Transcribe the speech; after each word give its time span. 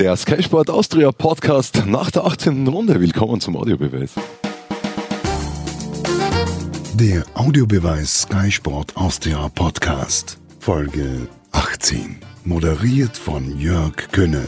Der 0.00 0.16
Sky 0.16 0.40
Sport 0.40 0.70
Austria 0.70 1.10
Podcast 1.10 1.84
nach 1.86 2.12
der 2.12 2.24
18. 2.24 2.68
Runde. 2.68 3.00
Willkommen 3.00 3.40
zum 3.40 3.56
Audiobeweis. 3.56 4.12
Der 6.94 7.24
Audiobeweis 7.34 8.22
Sky 8.22 8.48
Sport 8.48 8.96
Austria 8.96 9.48
Podcast. 9.48 10.38
Folge 10.60 11.26
18. 11.50 12.20
Moderiert 12.44 13.16
von 13.16 13.58
Jörg 13.58 13.96
Könne. 14.12 14.46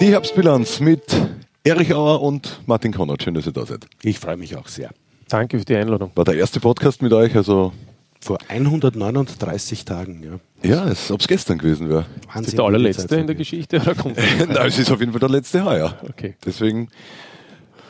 Die 0.00 0.06
Herbstbilanz 0.06 0.80
mit 0.80 1.14
Erich 1.62 1.92
Auer 1.92 2.22
und 2.22 2.62
Martin 2.64 2.94
Konrad. 2.94 3.22
Schön, 3.22 3.34
dass 3.34 3.44
ihr 3.44 3.52
da 3.52 3.66
seid. 3.66 3.86
Ich 4.02 4.18
freue 4.18 4.38
mich 4.38 4.56
auch 4.56 4.68
sehr. 4.68 4.92
Danke 5.28 5.58
für 5.58 5.66
die 5.66 5.76
Einladung. 5.76 6.10
War 6.14 6.24
der 6.24 6.36
erste 6.36 6.58
Podcast 6.58 7.02
mit 7.02 7.12
euch, 7.12 7.36
also 7.36 7.74
Vor 8.26 8.38
139 8.48 9.84
Tagen, 9.84 10.20
ja. 10.20 10.68
ja, 10.68 10.82
als 10.82 11.12
ob 11.12 11.20
es 11.20 11.28
gestern 11.28 11.58
gewesen 11.58 11.88
wäre. 11.88 12.06
Ist 12.34 12.46
das 12.48 12.54
der 12.56 12.64
allerletzte 12.64 13.14
in 13.14 13.28
der 13.28 13.36
Geschichte 13.36 13.80
oder 13.80 13.94
kommt 13.94 14.16
Nein, 14.48 14.66
es 14.66 14.80
ist 14.80 14.90
auf 14.90 14.98
jeden 14.98 15.12
Fall 15.12 15.20
der 15.20 15.28
letzte 15.28 15.64
heuer. 15.64 15.96
Okay. 16.08 16.34
Deswegen 16.44 16.88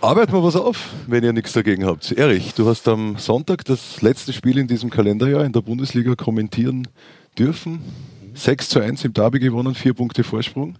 arbeiten 0.02 0.34
wir 0.34 0.44
was 0.44 0.54
auf, 0.54 0.90
wenn 1.06 1.24
ihr 1.24 1.32
nichts 1.32 1.54
dagegen 1.54 1.86
habt. 1.86 2.12
Erich, 2.12 2.52
du 2.52 2.68
hast 2.68 2.86
am 2.86 3.16
Sonntag 3.16 3.64
das 3.64 4.02
letzte 4.02 4.34
Spiel 4.34 4.58
in 4.58 4.66
diesem 4.66 4.90
Kalenderjahr 4.90 5.42
in 5.42 5.54
der 5.54 5.62
Bundesliga 5.62 6.14
kommentieren 6.16 6.86
dürfen. 7.38 7.80
6 8.34 8.68
zu 8.68 8.80
1 8.80 9.06
im 9.06 9.14
Derby 9.14 9.38
gewonnen, 9.38 9.74
vier 9.74 9.94
Punkte 9.94 10.22
Vorsprung 10.22 10.76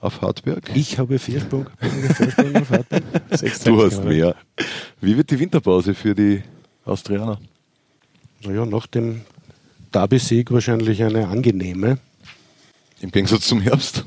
auf 0.00 0.22
Hartberg. 0.22 0.70
Ich 0.72 0.98
habe 0.98 1.18
vier 1.18 1.40
Sprung, 1.40 1.66
Vorsprung 2.14 2.56
auf 2.56 2.70
Hartberg. 2.70 3.02
Du 3.62 3.84
hast 3.84 4.02
mehr. 4.02 4.34
Wie 5.02 5.18
wird 5.18 5.30
die 5.30 5.38
Winterpause 5.38 5.92
für 5.92 6.14
die 6.14 6.42
Austrianer? 6.86 7.38
Naja, 8.44 8.66
nach 8.66 8.86
dem 8.86 9.22
Derby-Sieg 9.92 10.50
wahrscheinlich 10.50 11.02
eine 11.02 11.28
angenehme. 11.28 11.98
Im 13.00 13.10
Gegensatz 13.10 13.46
zum 13.46 13.60
Herbst. 13.60 14.04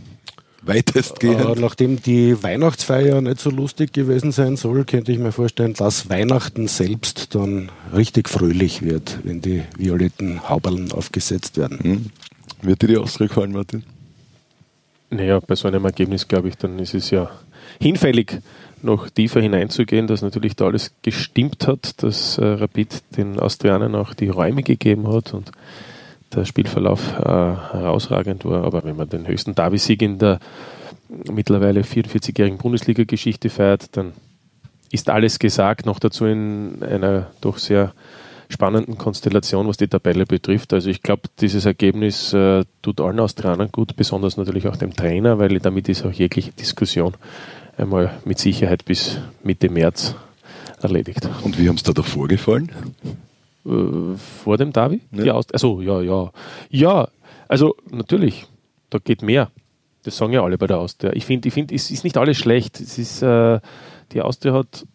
Weitestgehend. 0.61 1.57
Äh, 1.57 1.59
nachdem 1.59 2.01
die 2.01 2.41
Weihnachtsfeier 2.43 3.21
nicht 3.21 3.39
so 3.39 3.49
lustig 3.49 3.93
gewesen 3.93 4.31
sein 4.31 4.57
soll, 4.57 4.83
könnte 4.83 5.11
ich 5.11 5.19
mir 5.19 5.31
vorstellen, 5.31 5.73
dass 5.73 6.09
Weihnachten 6.09 6.67
selbst 6.67 7.33
dann 7.33 7.71
richtig 7.95 8.29
fröhlich 8.29 8.81
wird, 8.81 9.19
wenn 9.23 9.41
die 9.41 9.63
violetten 9.77 10.49
Hauberln 10.49 10.91
aufgesetzt 10.91 11.57
werden. 11.57 11.79
Hm. 11.79 12.05
Wird 12.61 12.81
dir 12.81 12.87
die 12.87 12.97
Austria 12.97 13.27
gefallen, 13.27 13.53
Martin? 13.53 13.83
Naja, 15.09 15.39
bei 15.39 15.55
so 15.55 15.67
einem 15.67 15.85
Ergebnis, 15.85 16.27
glaube 16.27 16.49
ich, 16.49 16.57
dann 16.57 16.77
ist 16.77 16.93
es 16.93 17.09
ja 17.09 17.31
hinfällig, 17.79 18.39
noch 18.83 19.09
tiefer 19.09 19.41
hineinzugehen, 19.41 20.07
dass 20.07 20.21
natürlich 20.21 20.55
da 20.55 20.65
alles 20.65 20.93
gestimmt 21.01 21.67
hat, 21.67 22.01
dass 22.03 22.37
äh, 22.37 22.45
Rapid 22.45 23.03
den 23.17 23.39
Austrianern 23.39 23.95
auch 23.95 24.13
die 24.13 24.29
Räume 24.29 24.63
gegeben 24.63 25.11
hat 25.11 25.33
und 25.33 25.51
der 26.33 26.45
Spielverlauf 26.45 27.17
äh, 27.17 27.23
herausragend 27.23 28.45
war. 28.45 28.63
Aber 28.63 28.83
wenn 28.83 28.95
man 28.95 29.09
den 29.09 29.27
höchsten 29.27 29.55
Derby-Sieg 29.55 30.01
in 30.01 30.19
der 30.19 30.39
mittlerweile 31.31 31.81
44-jährigen 31.81 32.59
Bundesliga-Geschichte 32.59 33.49
feiert, 33.49 33.97
dann 33.97 34.13
ist 34.91 35.09
alles 35.09 35.39
gesagt, 35.39 35.85
noch 35.85 35.99
dazu 35.99 36.25
in 36.25 36.83
einer 36.83 37.27
doch 37.41 37.57
sehr 37.57 37.93
spannenden 38.49 38.97
Konstellation, 38.97 39.67
was 39.67 39.77
die 39.77 39.87
Tabelle 39.87 40.25
betrifft. 40.25 40.73
Also 40.73 40.89
ich 40.89 41.03
glaube, 41.03 41.23
dieses 41.39 41.65
Ergebnis 41.65 42.33
äh, 42.33 42.65
tut 42.81 42.99
allen 42.99 43.19
Australiern 43.19 43.69
gut, 43.71 43.95
besonders 43.95 44.37
natürlich 44.37 44.67
auch 44.67 44.75
dem 44.75 44.95
Trainer, 44.95 45.37
weil 45.37 45.59
damit 45.59 45.87
ist 45.87 46.03
auch 46.03 46.11
jegliche 46.11 46.51
Diskussion 46.51 47.13
einmal 47.79 48.19
mit 48.25 48.39
Sicherheit 48.39 48.85
bis 48.85 49.19
Mitte 49.43 49.69
März 49.69 50.15
erledigt. 50.81 51.27
Und 51.43 51.57
wie 51.59 51.67
haben 51.67 51.75
es 51.75 51.83
da 51.83 51.93
davor 51.93 52.27
gefallen? 52.27 52.71
Äh, 53.65 54.17
vor 54.43 54.57
dem 54.57 54.71
Derby? 54.71 55.01
Ja. 55.11 55.23
Die 55.23 55.31
Aust 55.31 55.53
also 55.53 55.81
ja, 55.81 56.01
ja. 56.01 56.31
Ja, 56.69 57.07
also 57.47 57.75
natürlich, 57.89 58.47
da 58.89 58.99
geht 58.99 59.21
mehr. 59.21 59.51
Das 60.03 60.17
sagen 60.17 60.33
ja 60.33 60.43
alle 60.43 60.57
bei 60.57 60.67
der 60.67 60.79
Austria. 60.79 61.11
Ich 61.13 61.25
finde, 61.25 61.47
ich 61.47 61.53
find, 61.53 61.71
es 61.71 61.91
ist 61.91 62.03
nicht 62.03 62.17
alles 62.17 62.37
schlecht. 62.37 62.79
Es 62.79 62.97
ist, 62.97 63.21
äh, 63.21 63.59
die 64.13 64.21
Austria 64.21 64.53
hat 64.53 64.85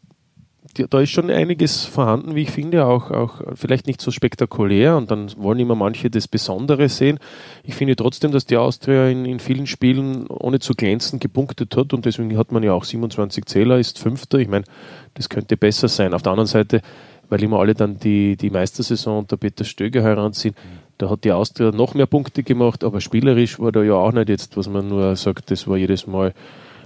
da 0.74 1.00
ist 1.00 1.10
schon 1.10 1.30
einiges 1.30 1.84
vorhanden, 1.84 2.34
wie 2.34 2.42
ich 2.42 2.50
finde, 2.50 2.86
auch, 2.86 3.10
auch 3.10 3.40
vielleicht 3.54 3.86
nicht 3.86 4.00
so 4.00 4.10
spektakulär 4.10 4.96
und 4.96 5.10
dann 5.10 5.30
wollen 5.36 5.58
immer 5.60 5.74
manche 5.74 6.10
das 6.10 6.28
Besondere 6.28 6.88
sehen. 6.88 7.18
Ich 7.62 7.74
finde 7.74 7.96
trotzdem, 7.96 8.32
dass 8.32 8.46
die 8.46 8.56
Austria 8.56 9.08
in, 9.08 9.24
in 9.24 9.38
vielen 9.38 9.66
Spielen 9.66 10.26
ohne 10.26 10.58
zu 10.58 10.74
glänzen 10.74 11.20
gepunktet 11.20 11.76
hat 11.76 11.92
und 11.92 12.04
deswegen 12.04 12.36
hat 12.36 12.52
man 12.52 12.62
ja 12.62 12.72
auch 12.72 12.84
27 12.84 13.44
Zähler, 13.46 13.78
ist 13.78 13.98
Fünfter. 13.98 14.38
Ich 14.38 14.48
meine, 14.48 14.64
das 15.14 15.28
könnte 15.28 15.56
besser 15.56 15.88
sein. 15.88 16.14
Auf 16.14 16.22
der 16.22 16.32
anderen 16.32 16.48
Seite, 16.48 16.82
weil 17.28 17.42
immer 17.42 17.60
alle 17.60 17.74
dann 17.74 17.98
die, 17.98 18.36
die 18.36 18.50
Meistersaison 18.50 19.18
unter 19.18 19.36
Peter 19.36 19.64
Stöger 19.64 20.02
heranziehen, 20.02 20.54
da 20.98 21.10
hat 21.10 21.24
die 21.24 21.32
Austria 21.32 21.70
noch 21.70 21.94
mehr 21.94 22.06
Punkte 22.06 22.42
gemacht, 22.42 22.84
aber 22.84 23.00
spielerisch 23.00 23.58
war 23.58 23.72
da 23.72 23.82
ja 23.82 23.94
auch 23.94 24.12
nicht 24.12 24.28
jetzt, 24.28 24.56
was 24.56 24.68
man 24.68 24.88
nur 24.88 25.16
sagt, 25.16 25.50
das 25.50 25.66
war 25.66 25.76
jedes 25.76 26.06
Mal 26.06 26.34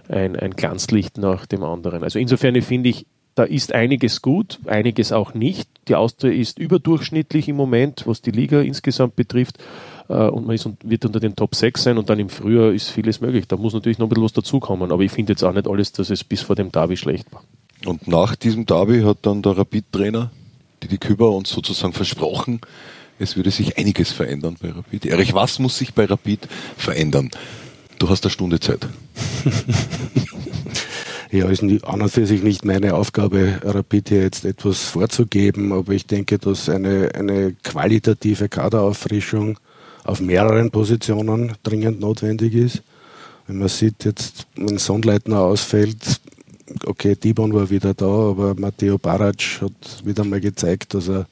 ein, 0.08 0.36
ein 0.36 0.52
Glanzlicht 0.52 1.18
nach 1.18 1.46
dem 1.46 1.62
anderen. 1.62 2.02
Also 2.02 2.18
insofern 2.18 2.60
finde 2.62 2.88
ich, 2.88 3.06
da 3.38 3.44
ist 3.44 3.72
einiges 3.72 4.20
gut, 4.20 4.58
einiges 4.66 5.12
auch 5.12 5.32
nicht. 5.32 5.68
Die 5.86 5.94
Austria 5.94 6.32
ist 6.32 6.58
überdurchschnittlich 6.58 7.48
im 7.48 7.54
Moment, 7.56 8.02
was 8.04 8.20
die 8.20 8.32
Liga 8.32 8.60
insgesamt 8.60 9.14
betrifft. 9.14 9.58
Äh, 10.08 10.14
Und 10.14 10.46
man 10.46 10.56
ist, 10.56 10.66
und 10.66 10.78
wird 10.82 11.04
unter 11.04 11.20
den 11.20 11.36
Top 11.36 11.54
6 11.54 11.82
sein 11.84 11.98
und 11.98 12.10
dann 12.10 12.18
im 12.18 12.30
Frühjahr 12.30 12.72
ist 12.72 12.90
vieles 12.90 13.20
möglich. 13.20 13.46
Da 13.46 13.56
muss 13.56 13.74
natürlich 13.74 13.98
noch 13.98 14.06
ein 14.06 14.08
bisschen 14.08 14.24
was 14.24 14.32
dazukommen. 14.32 14.90
Aber 14.90 15.02
ich 15.02 15.12
finde 15.12 15.32
jetzt 15.32 15.44
auch 15.44 15.52
nicht 15.52 15.68
alles, 15.68 15.92
dass 15.92 16.10
es 16.10 16.24
bis 16.24 16.40
vor 16.40 16.56
dem 16.56 16.72
Derby 16.72 16.96
schlecht 16.96 17.32
war. 17.32 17.44
Und 17.86 18.08
nach 18.08 18.34
diesem 18.34 18.66
Derby 18.66 19.02
hat 19.02 19.18
dann 19.22 19.40
der 19.42 19.56
Rapid-Trainer, 19.56 20.32
Didi 20.82 20.98
Küber, 20.98 21.30
uns 21.30 21.50
sozusagen 21.50 21.92
versprochen, 21.92 22.60
es 23.20 23.36
würde 23.36 23.52
sich 23.52 23.78
einiges 23.78 24.10
verändern 24.10 24.56
bei 24.60 24.70
Rapid. 24.70 25.06
Erich, 25.06 25.34
was 25.34 25.58
muss 25.58 25.78
sich 25.78 25.94
bei 25.94 26.04
Rapid 26.06 26.48
verändern? 26.76 27.30
Du 27.98 28.08
hast 28.08 28.24
eine 28.24 28.30
Stunde 28.30 28.58
Zeit. 28.60 28.86
Ja, 31.30 31.46
ist 31.50 31.62
an 31.62 32.00
und 32.00 32.08
für 32.08 32.26
sich 32.26 32.42
nicht 32.42 32.64
meine 32.64 32.94
Aufgabe, 32.94 33.60
Rapid 33.62 34.08
hier 34.08 34.22
jetzt 34.22 34.46
etwas 34.46 34.84
vorzugeben, 34.84 35.72
aber 35.72 35.92
ich 35.92 36.06
denke, 36.06 36.38
dass 36.38 36.70
eine, 36.70 37.10
eine 37.14 37.52
qualitative 37.62 38.48
Kaderauffrischung 38.48 39.58
auf 40.04 40.22
mehreren 40.22 40.70
Positionen 40.70 41.52
dringend 41.62 42.00
notwendig 42.00 42.54
ist. 42.54 42.82
Wenn 43.46 43.58
man 43.58 43.68
sieht, 43.68 44.06
jetzt, 44.06 44.46
wenn 44.56 44.78
Sonnleitner 44.78 45.40
ausfällt, 45.40 46.18
okay, 46.86 47.14
Dibon 47.14 47.52
war 47.52 47.68
wieder 47.68 47.92
da, 47.92 48.06
aber 48.06 48.54
Matteo 48.54 48.96
Barac 48.96 49.60
hat 49.60 50.06
wieder 50.06 50.24
mal 50.24 50.40
gezeigt, 50.40 50.94
dass 50.94 51.08
er 51.08 51.26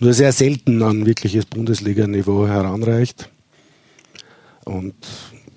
nur 0.00 0.14
sehr 0.14 0.32
selten 0.32 0.82
an 0.82 1.04
wirkliches 1.04 1.44
Bundesliga-Niveau 1.44 2.46
heranreicht. 2.46 3.28
Und 4.64 4.94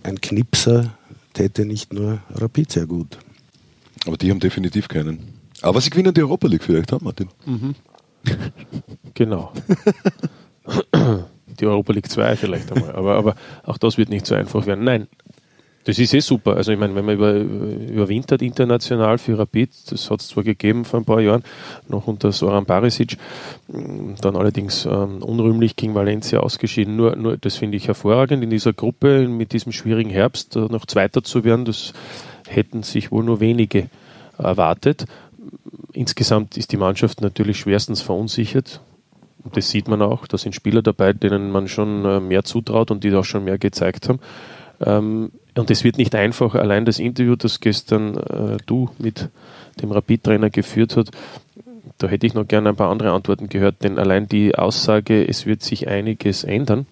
ein 0.03 0.19
Knipser 0.19 0.93
täte 1.33 1.65
nicht 1.65 1.93
nur 1.93 2.19
Rapid 2.33 2.71
sehr 2.73 2.85
gut. 2.85 3.17
Aber 4.05 4.17
die 4.17 4.29
haben 4.31 4.39
definitiv 4.39 4.87
keinen. 4.87 5.39
Aber 5.61 5.81
sie 5.81 5.89
gewinnen 5.89 6.13
die 6.13 6.21
Europa 6.21 6.47
League 6.47 6.63
vielleicht, 6.63 6.91
ha, 6.91 6.99
Martin? 7.01 7.29
Genau. 9.13 9.53
Die 11.59 11.65
Europa 11.65 11.93
League 11.93 12.09
2 12.09 12.35
vielleicht 12.35 12.71
einmal. 12.71 12.95
Aber, 12.95 13.15
aber 13.15 13.35
auch 13.63 13.77
das 13.77 13.97
wird 13.97 14.09
nicht 14.09 14.25
so 14.25 14.35
einfach 14.35 14.65
werden. 14.65 14.83
Nein, 14.83 15.07
das 15.85 15.99
ist 15.99 16.13
eh 16.13 16.19
super. 16.19 16.57
Also 16.57 16.71
ich 16.71 16.79
meine, 16.79 16.95
wenn 16.95 17.05
man 17.05 17.15
über, 17.15 17.33
überwintert 17.33 18.41
international 18.41 19.19
für 19.19 19.37
Rapid, 19.37 19.91
das 19.91 20.09
hat 20.09 20.19
es 20.19 20.29
zwar 20.29 20.43
gegeben 20.43 20.83
vor 20.83 20.99
ein 20.99 21.05
paar 21.05 21.21
Jahren, 21.21 21.43
noch 21.87 22.07
unter 22.07 22.31
Soran 22.31 22.65
Barisic, 22.65 23.17
dann 23.67 24.35
allerdings 24.35 24.85
ähm, 24.85 25.21
unrühmlich 25.21 25.75
gegen 25.75 25.93
Valencia 25.93 26.39
ausgeschieden. 26.39 26.95
Nur, 26.95 27.15
nur 27.15 27.37
das 27.37 27.55
finde 27.57 27.77
ich 27.77 27.87
hervorragend 27.87 28.43
in 28.43 28.49
dieser 28.49 28.73
Gruppe 28.73 29.27
mit 29.27 29.53
diesem 29.53 29.71
schwierigen 29.71 30.09
Herbst 30.09 30.55
äh, 30.55 30.59
noch 30.59 30.87
Zweiter 30.87 31.23
zu 31.23 31.43
werden. 31.43 31.65
Das 31.65 31.93
hätten 32.47 32.81
sich 32.81 33.11
wohl 33.11 33.23
nur 33.23 33.39
wenige 33.39 33.89
erwartet. 34.39 35.05
Insgesamt 35.93 36.57
ist 36.57 36.71
die 36.71 36.77
Mannschaft 36.77 37.21
natürlich 37.21 37.59
schwerstens 37.59 38.01
verunsichert. 38.01 38.81
Das 39.53 39.69
sieht 39.69 39.87
man 39.87 40.01
auch. 40.01 40.25
Da 40.25 40.39
sind 40.39 40.55
Spieler 40.55 40.81
dabei, 40.81 41.13
denen 41.13 41.51
man 41.51 41.67
schon 41.67 42.05
äh, 42.05 42.19
mehr 42.19 42.43
zutraut 42.43 42.89
und 42.89 43.03
die 43.03 43.13
auch 43.13 43.23
schon 43.23 43.43
mehr 43.43 43.59
gezeigt 43.59 44.09
haben. 44.09 44.19
Ähm, 44.83 45.31
und 45.57 45.71
es 45.71 45.83
wird 45.83 45.97
nicht 45.97 46.15
einfach. 46.15 46.55
Allein 46.55 46.85
das 46.85 46.99
Interview, 46.99 47.35
das 47.35 47.59
gestern 47.59 48.17
äh, 48.17 48.57
du 48.65 48.89
mit 48.97 49.29
dem 49.81 49.91
Rapid-Trainer 49.91 50.49
geführt 50.49 50.95
hast, 50.97 51.11
da 51.97 52.07
hätte 52.07 52.27
ich 52.27 52.33
noch 52.33 52.47
gerne 52.47 52.69
ein 52.69 52.75
paar 52.75 52.91
andere 52.91 53.11
Antworten 53.11 53.47
gehört, 53.47 53.83
denn 53.83 53.97
allein 53.97 54.27
die 54.27 54.55
Aussage, 54.55 55.25
es 55.27 55.45
wird 55.45 55.63
sich 55.63 55.87
einiges 55.87 56.43
ändern, 56.43 56.87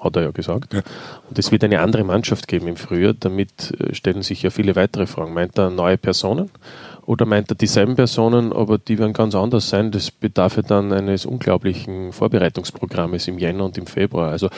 hat 0.00 0.16
er 0.16 0.22
ja 0.22 0.30
gesagt. 0.30 0.72
Ja. 0.72 0.82
Und 1.28 1.38
es 1.38 1.52
wird 1.52 1.62
eine 1.64 1.80
andere 1.80 2.04
Mannschaft 2.04 2.48
geben 2.48 2.66
im 2.66 2.76
Frühjahr. 2.76 3.14
Damit 3.18 3.72
äh, 3.78 3.94
stellen 3.94 4.22
sich 4.22 4.42
ja 4.42 4.50
viele 4.50 4.74
weitere 4.74 5.06
Fragen. 5.06 5.34
Meint 5.34 5.58
er 5.58 5.70
neue 5.70 5.98
Personen 5.98 6.50
oder 7.06 7.26
meint 7.26 7.50
er 7.50 7.54
dieselben 7.54 7.94
Personen, 7.94 8.52
aber 8.52 8.78
die 8.78 8.98
werden 8.98 9.12
ganz 9.12 9.34
anders 9.34 9.68
sein? 9.68 9.90
Das 9.90 10.10
bedarf 10.10 10.56
ja 10.56 10.62
dann 10.62 10.92
eines 10.92 11.26
unglaublichen 11.26 12.12
Vorbereitungsprogrammes 12.12 13.28
im 13.28 13.38
Jänner 13.38 13.64
und 13.64 13.78
im 13.78 13.86
Februar. 13.86 14.30
Also 14.30 14.48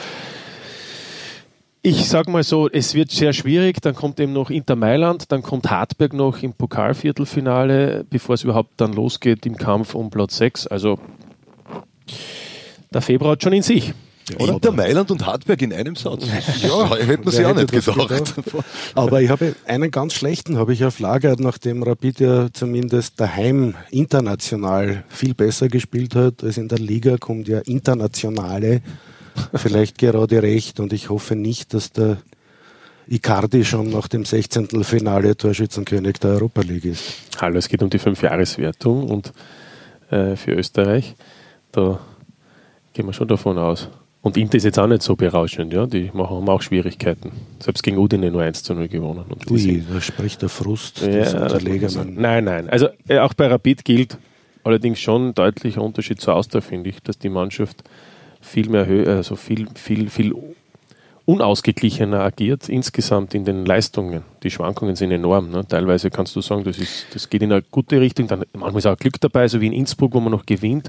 ich 1.86 2.08
sage 2.08 2.30
mal 2.30 2.42
so, 2.42 2.68
es 2.70 2.94
wird 2.94 3.10
sehr 3.10 3.34
schwierig. 3.34 3.82
Dann 3.82 3.94
kommt 3.94 4.18
eben 4.18 4.32
noch 4.32 4.48
Inter 4.48 4.74
Mailand, 4.74 5.30
dann 5.30 5.42
kommt 5.42 5.70
Hartberg 5.70 6.14
noch 6.14 6.42
im 6.42 6.54
Pokalviertelfinale, 6.54 8.06
bevor 8.08 8.36
es 8.36 8.42
überhaupt 8.42 8.72
dann 8.78 8.94
losgeht 8.94 9.44
im 9.44 9.56
Kampf 9.58 9.94
um 9.94 10.08
Platz 10.08 10.38
6. 10.38 10.66
Also 10.66 10.98
der 12.92 13.02
Februar 13.02 13.32
hat 13.32 13.42
schon 13.42 13.52
in 13.52 13.62
sich. 13.62 13.92
Ja, 14.30 14.46
Inter 14.46 14.72
Mailand 14.72 15.10
und 15.10 15.26
Hartberg 15.26 15.60
in 15.60 15.74
einem 15.74 15.94
Satz. 15.94 16.24
Ja, 16.62 16.96
hätten 16.96 17.26
wir 17.26 17.32
sie 17.32 17.44
auch 17.44 17.54
nicht 17.54 17.70
gesagt. 17.70 18.32
Aber 18.94 19.20
ich 19.20 19.28
habe 19.28 19.54
einen 19.66 19.90
ganz 19.90 20.14
schlechten 20.14 20.56
habe 20.56 20.72
ich 20.72 20.86
auf 20.86 20.98
Lager, 21.00 21.36
nachdem 21.38 21.82
Rapid 21.82 22.20
ja 22.20 22.46
zumindest 22.50 23.20
daheim 23.20 23.74
international 23.90 25.04
viel 25.10 25.34
besser 25.34 25.68
gespielt 25.68 26.14
hat 26.14 26.42
als 26.42 26.56
in 26.56 26.68
der 26.68 26.78
Liga, 26.78 27.18
kommt 27.18 27.46
ja 27.46 27.58
internationale 27.58 28.80
vielleicht 29.54 29.98
gerade 29.98 30.42
recht 30.42 30.80
und 30.80 30.92
ich 30.92 31.10
hoffe 31.10 31.36
nicht, 31.36 31.74
dass 31.74 31.92
der 31.92 32.18
Icardi 33.06 33.64
schon 33.64 33.90
nach 33.90 34.08
dem 34.08 34.24
16. 34.24 34.84
Finale 34.84 35.36
Torschützenkönig 35.36 36.18
der 36.18 36.30
Europa 36.32 36.62
League 36.62 36.86
ist. 36.86 37.02
Hallo, 37.40 37.58
es 37.58 37.68
geht 37.68 37.82
um 37.82 37.90
die 37.90 37.98
Fünfjahreswertung 37.98 39.08
und 39.08 39.32
äh, 40.10 40.36
für 40.36 40.52
Österreich, 40.52 41.14
da 41.72 42.00
gehen 42.92 43.06
wir 43.06 43.12
schon 43.12 43.28
davon 43.28 43.58
aus. 43.58 43.88
Und 44.22 44.38
Inter 44.38 44.56
ist 44.56 44.64
jetzt 44.64 44.78
auch 44.78 44.86
nicht 44.86 45.02
so 45.02 45.16
berauschend, 45.16 45.74
ja. 45.74 45.84
Die 45.84 46.10
machen, 46.14 46.36
haben 46.36 46.48
auch 46.48 46.62
Schwierigkeiten. 46.62 47.32
Selbst 47.60 47.82
gegen 47.82 47.98
Udine 47.98 48.30
nur 48.30 48.40
1 48.40 48.62
zu 48.62 48.72
0 48.72 48.88
gewonnen. 48.88 49.26
Und 49.28 49.50
Ui, 49.50 49.84
da 49.92 50.00
spricht 50.00 50.40
der 50.40 50.48
Frust 50.48 51.02
ja, 51.02 51.08
des 51.08 51.34
Unterlegenen. 51.34 52.14
Nein, 52.14 52.44
nein. 52.44 52.70
Also 52.70 52.88
äh, 53.06 53.18
auch 53.18 53.34
bei 53.34 53.48
Rapid 53.48 53.84
gilt 53.84 54.16
allerdings 54.62 54.98
schon 54.98 55.28
ein 55.28 55.34
deutlicher 55.34 55.82
Unterschied 55.82 56.22
zur 56.22 56.36
Austria, 56.36 56.62
finde 56.62 56.88
ich, 56.88 57.02
dass 57.02 57.18
die 57.18 57.28
Mannschaft 57.28 57.84
viel 58.44 58.68
mehr, 58.68 58.86
also 59.08 59.36
viel, 59.36 59.66
viel, 59.74 60.10
viel 60.10 60.34
unausgeglichener 61.26 62.20
agiert 62.20 62.68
insgesamt 62.68 63.34
in 63.34 63.44
den 63.44 63.64
Leistungen. 63.64 64.22
Die 64.42 64.50
Schwankungen 64.50 64.94
sind 64.94 65.10
enorm. 65.10 65.50
Ne? 65.50 65.66
Teilweise 65.66 66.10
kannst 66.10 66.36
du 66.36 66.42
sagen, 66.42 66.64
das, 66.64 66.78
ist, 66.78 67.06
das 67.14 67.30
geht 67.30 67.42
in 67.42 67.52
eine 67.52 67.62
gute 67.62 68.00
Richtung. 68.00 68.28
Dann, 68.28 68.44
manchmal 68.52 68.78
ist 68.78 68.86
auch 68.86 68.96
Glück 68.96 69.20
dabei, 69.20 69.48
so 69.48 69.60
wie 69.60 69.66
in 69.66 69.72
Innsbruck, 69.72 70.12
wo 70.14 70.20
man 70.20 70.32
noch 70.32 70.44
gewinnt. 70.44 70.88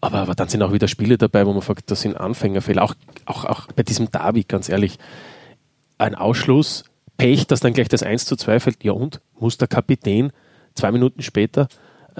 Aber, 0.00 0.18
aber 0.18 0.34
dann 0.34 0.48
sind 0.48 0.62
auch 0.62 0.72
wieder 0.72 0.88
Spiele 0.88 1.18
dabei, 1.18 1.46
wo 1.46 1.52
man 1.52 1.62
sagt, 1.62 1.90
das 1.90 2.02
sind 2.02 2.16
Anfängerfehler. 2.16 2.82
Auch, 2.82 2.94
auch, 3.24 3.44
auch 3.44 3.66
bei 3.74 3.82
diesem 3.82 4.10
David, 4.10 4.48
ganz 4.48 4.68
ehrlich, 4.68 4.98
ein 5.98 6.14
Ausschluss, 6.14 6.84
Pech, 7.16 7.46
dass 7.46 7.60
dann 7.60 7.72
gleich 7.72 7.88
das 7.88 8.02
1 8.02 8.26
zu 8.26 8.36
2 8.36 8.60
fällt. 8.60 8.84
Ja 8.84 8.92
und? 8.92 9.20
Muss 9.38 9.56
der 9.58 9.68
Kapitän 9.68 10.32
zwei 10.74 10.92
Minuten 10.92 11.22
später 11.22 11.68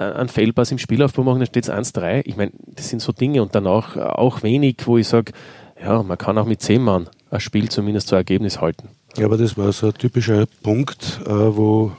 einen 0.01 0.29
Fehlpass 0.29 0.71
im 0.71 0.79
Spielaufbau 0.79 1.23
machen, 1.23 1.39
dann 1.39 1.47
steht 1.47 1.69
es 1.69 1.71
1-3. 1.71 2.23
Ich 2.25 2.37
meine, 2.37 2.53
das 2.67 2.89
sind 2.89 3.01
so 3.01 3.13
Dinge 3.13 3.43
und 3.43 3.55
danach 3.55 3.97
auch 3.97 4.43
wenig, 4.43 4.77
wo 4.85 4.99
ich 4.99 5.09
sage, 5.09 5.33
ja, 5.81 6.03
man 6.03 6.19
kann 6.19 6.39
auch 6.39 6.47
mit 6.47 6.61
zehn 6.61 6.83
Mann 6.83 7.09
ein 7.31 7.41
Spiel 7.41 7.69
zumindest 7.69 8.09
zu 8.09 8.15
Ergebnis 8.15 8.61
halten. 8.61 8.89
Ja, 9.17 9.27
aber 9.27 9.39
das 9.39 9.57
war 9.57 9.73
so 9.73 9.89
ein 9.89 9.95
typischer 9.95 10.47
Punkt, 10.63 11.21
äh, 11.27 11.31
wo 11.31 11.93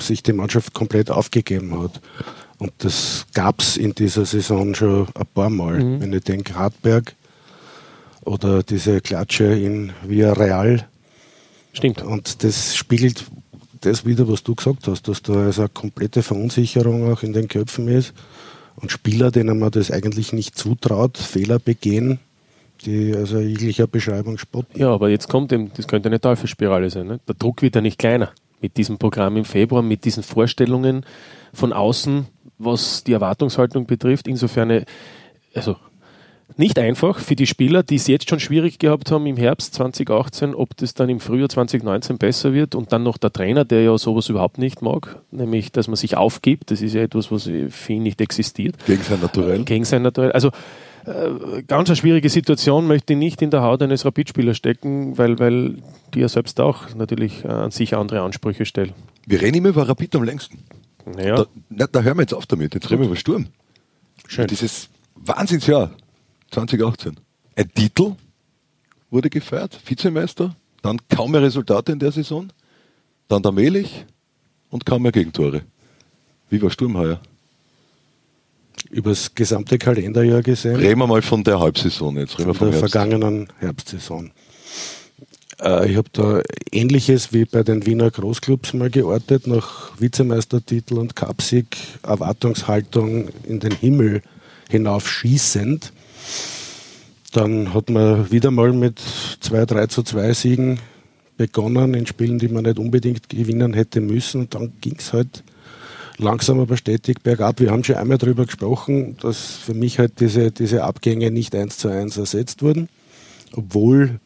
sich 0.00 0.22
die 0.22 0.32
Mannschaft 0.32 0.74
komplett 0.74 1.10
aufgegeben 1.10 1.80
hat. 1.80 2.00
Und 2.58 2.72
das 2.78 3.26
gab 3.34 3.60
es 3.60 3.76
in 3.76 3.94
dieser 3.94 4.24
Saison 4.24 4.74
schon 4.74 5.06
ein 5.14 5.26
paar 5.32 5.50
Mal. 5.50 5.82
Mhm. 5.82 6.00
Wenn 6.00 6.12
ich 6.12 6.24
denke, 6.24 6.54
Hartberg 6.54 7.14
oder 8.24 8.62
diese 8.62 9.00
Klatsche 9.00 9.44
in 9.44 9.92
Villarreal. 10.02 10.86
Stimmt. 11.72 12.02
Und 12.02 12.42
das 12.42 12.76
spiegelt 12.76 13.24
das 13.84 14.04
wieder, 14.04 14.28
was 14.28 14.42
du 14.42 14.54
gesagt 14.54 14.86
hast, 14.88 15.08
dass 15.08 15.22
da 15.22 15.34
also 15.34 15.62
eine 15.62 15.68
komplette 15.68 16.22
Verunsicherung 16.22 17.12
auch 17.12 17.22
in 17.22 17.32
den 17.32 17.48
Köpfen 17.48 17.88
ist. 17.88 18.12
Und 18.76 18.90
Spieler, 18.90 19.30
denen 19.30 19.58
man 19.58 19.70
das 19.70 19.90
eigentlich 19.90 20.32
nicht 20.32 20.58
zutraut, 20.58 21.16
Fehler 21.16 21.58
begehen, 21.58 22.18
die 22.84 23.14
also 23.14 23.38
jeglicher 23.38 23.86
Beschreibung 23.86 24.38
spotten. 24.38 24.78
Ja, 24.78 24.90
aber 24.90 25.08
jetzt 25.08 25.28
kommt 25.28 25.52
eben, 25.52 25.70
das 25.76 25.86
könnte 25.86 26.08
eine 26.08 26.20
Teufelsspirale 26.20 26.90
sein. 26.90 27.06
Ne? 27.06 27.20
Der 27.28 27.36
Druck 27.36 27.62
wird 27.62 27.76
ja 27.76 27.80
nicht 27.80 27.98
kleiner 27.98 28.32
mit 28.60 28.76
diesem 28.76 28.98
Programm 28.98 29.36
im 29.36 29.44
Februar, 29.44 29.82
mit 29.82 30.04
diesen 30.04 30.22
Vorstellungen 30.22 31.04
von 31.52 31.72
außen, 31.72 32.26
was 32.58 33.04
die 33.04 33.12
Erwartungshaltung 33.12 33.86
betrifft. 33.86 34.26
Insofern, 34.26 34.84
also 35.54 35.76
nicht 36.56 36.78
einfach 36.78 37.18
für 37.18 37.36
die 37.36 37.46
Spieler, 37.46 37.82
die 37.82 37.96
es 37.96 38.06
jetzt 38.06 38.28
schon 38.28 38.38
schwierig 38.38 38.78
gehabt 38.78 39.10
haben 39.10 39.26
im 39.26 39.36
Herbst 39.36 39.74
2018, 39.74 40.54
ob 40.54 40.76
das 40.76 40.94
dann 40.94 41.08
im 41.08 41.20
Frühjahr 41.20 41.48
2019 41.48 42.18
besser 42.18 42.52
wird 42.52 42.74
und 42.74 42.92
dann 42.92 43.02
noch 43.02 43.18
der 43.18 43.32
Trainer, 43.32 43.64
der 43.64 43.82
ja 43.82 43.98
sowas 43.98 44.28
überhaupt 44.28 44.58
nicht 44.58 44.82
mag, 44.82 45.16
nämlich, 45.30 45.72
dass 45.72 45.88
man 45.88 45.96
sich 45.96 46.16
aufgibt. 46.16 46.70
Das 46.70 46.80
ist 46.80 46.94
ja 46.94 47.02
etwas, 47.02 47.32
was 47.32 47.44
für 47.44 47.92
ihn 47.92 48.02
nicht 48.02 48.20
existiert. 48.20 48.76
Gegen 48.86 49.02
sein 49.02 49.20
Naturell. 49.20 49.64
Gegen 49.64 49.84
sein 49.84 50.02
Naturell. 50.02 50.32
Also 50.32 50.50
äh, 51.06 51.62
ganz 51.66 51.88
eine 51.88 51.96
schwierige 51.96 52.28
Situation, 52.28 52.86
möchte 52.86 53.14
ich 53.14 53.18
nicht 53.18 53.42
in 53.42 53.50
der 53.50 53.62
Haut 53.62 53.82
eines 53.82 54.04
Rapidspielers 54.04 54.56
stecken, 54.56 55.18
weil, 55.18 55.38
weil 55.38 55.78
die 56.14 56.20
ja 56.20 56.28
selbst 56.28 56.60
auch 56.60 56.94
natürlich 56.94 57.44
äh, 57.44 57.48
an 57.48 57.70
sich 57.70 57.96
andere 57.96 58.22
Ansprüche 58.22 58.64
stellen. 58.64 58.92
Wir 59.26 59.42
reden 59.42 59.56
immer 59.56 59.70
über 59.70 59.88
Rapid 59.88 60.16
am 60.16 60.22
längsten. 60.22 60.58
Ja. 61.18 61.36
Da, 61.36 61.46
na, 61.68 61.86
da 61.86 62.02
hören 62.02 62.16
wir 62.16 62.22
jetzt 62.22 62.34
auf 62.34 62.46
damit. 62.46 62.74
Jetzt 62.74 62.90
reden 62.90 63.02
wir 63.02 63.06
über 63.06 63.16
Sturm. 63.16 63.48
Schön. 64.26 64.46
Dieses 64.46 64.88
Wahnsinnsjahr 65.16 65.90
2018. 66.54 67.16
Ein 67.56 67.70
Titel 67.74 68.14
wurde 69.10 69.28
gefeiert, 69.28 69.78
Vizemeister, 69.84 70.54
dann 70.82 70.98
kaum 71.08 71.32
mehr 71.32 71.42
Resultate 71.42 71.92
in 71.92 71.98
der 71.98 72.12
Saison, 72.12 72.48
dann 73.28 73.42
der 73.42 73.52
Melich 73.52 74.04
und 74.70 74.86
kaum 74.86 75.02
mehr 75.02 75.12
Gegentore. 75.12 75.62
Wie 76.50 76.62
war 76.62 76.70
Sturm 76.70 76.96
heuer? 76.96 77.20
übers 78.90 79.34
gesamte 79.34 79.78
Kalenderjahr 79.78 80.42
gesehen. 80.42 80.76
Reden 80.76 81.00
wir 81.00 81.06
mal 81.06 81.22
von 81.22 81.42
der 81.42 81.58
Halbsaison 81.58 82.16
jetzt. 82.16 82.38
Reden 82.38 82.54
von 82.54 82.70
der 82.70 82.78
Herbst. 82.78 82.92
vergangenen 82.92 83.48
Herbstsaison. 83.58 84.30
Äh, 85.60 85.90
ich 85.90 85.96
habe 85.96 86.08
da 86.12 86.40
Ähnliches 86.70 87.32
wie 87.32 87.44
bei 87.44 87.62
den 87.62 87.86
Wiener 87.86 88.10
Großclubs 88.10 88.74
mal 88.74 88.90
geortet, 88.90 89.46
nach 89.46 89.98
Vizemeistertitel 89.98 90.98
und 90.98 91.16
Cupsieg, 91.16 91.76
Erwartungshaltung 92.02 93.28
in 93.44 93.60
den 93.60 93.72
Himmel 93.72 94.22
hinauf 94.68 95.08
schießend. 95.08 95.92
Dann 97.32 97.74
hat 97.74 97.90
man 97.90 98.30
wieder 98.30 98.50
mal 98.50 98.72
mit 98.72 99.00
zwei 99.40 99.64
3 99.64 99.86
zu 99.86 100.02
2 100.02 100.32
Siegen 100.34 100.80
begonnen 101.36 101.94
in 101.94 102.06
Spielen, 102.06 102.38
die 102.38 102.48
man 102.48 102.64
nicht 102.64 102.78
unbedingt 102.78 103.28
gewinnen 103.28 103.74
hätte 103.74 104.00
müssen. 104.00 104.42
Und 104.42 104.54
dann 104.54 104.72
ging 104.80 104.96
es 104.98 105.12
halt 105.12 105.42
langsam 106.18 106.60
aber 106.60 106.76
stetig 106.76 107.22
bergab. 107.22 107.60
Wir 107.60 107.70
haben 107.70 107.84
schon 107.84 107.96
einmal 107.96 108.18
darüber 108.18 108.46
gesprochen, 108.46 109.16
dass 109.20 109.56
für 109.56 109.74
mich 109.74 109.98
halt 109.98 110.20
diese, 110.20 110.52
diese 110.52 110.84
Abgänge 110.84 111.30
nicht 111.30 111.54
eins 111.54 111.78
zu 111.78 111.88
eins 111.88 112.16
ersetzt 112.16 112.62
wurden, 112.62 112.88
obwohl 113.52 114.20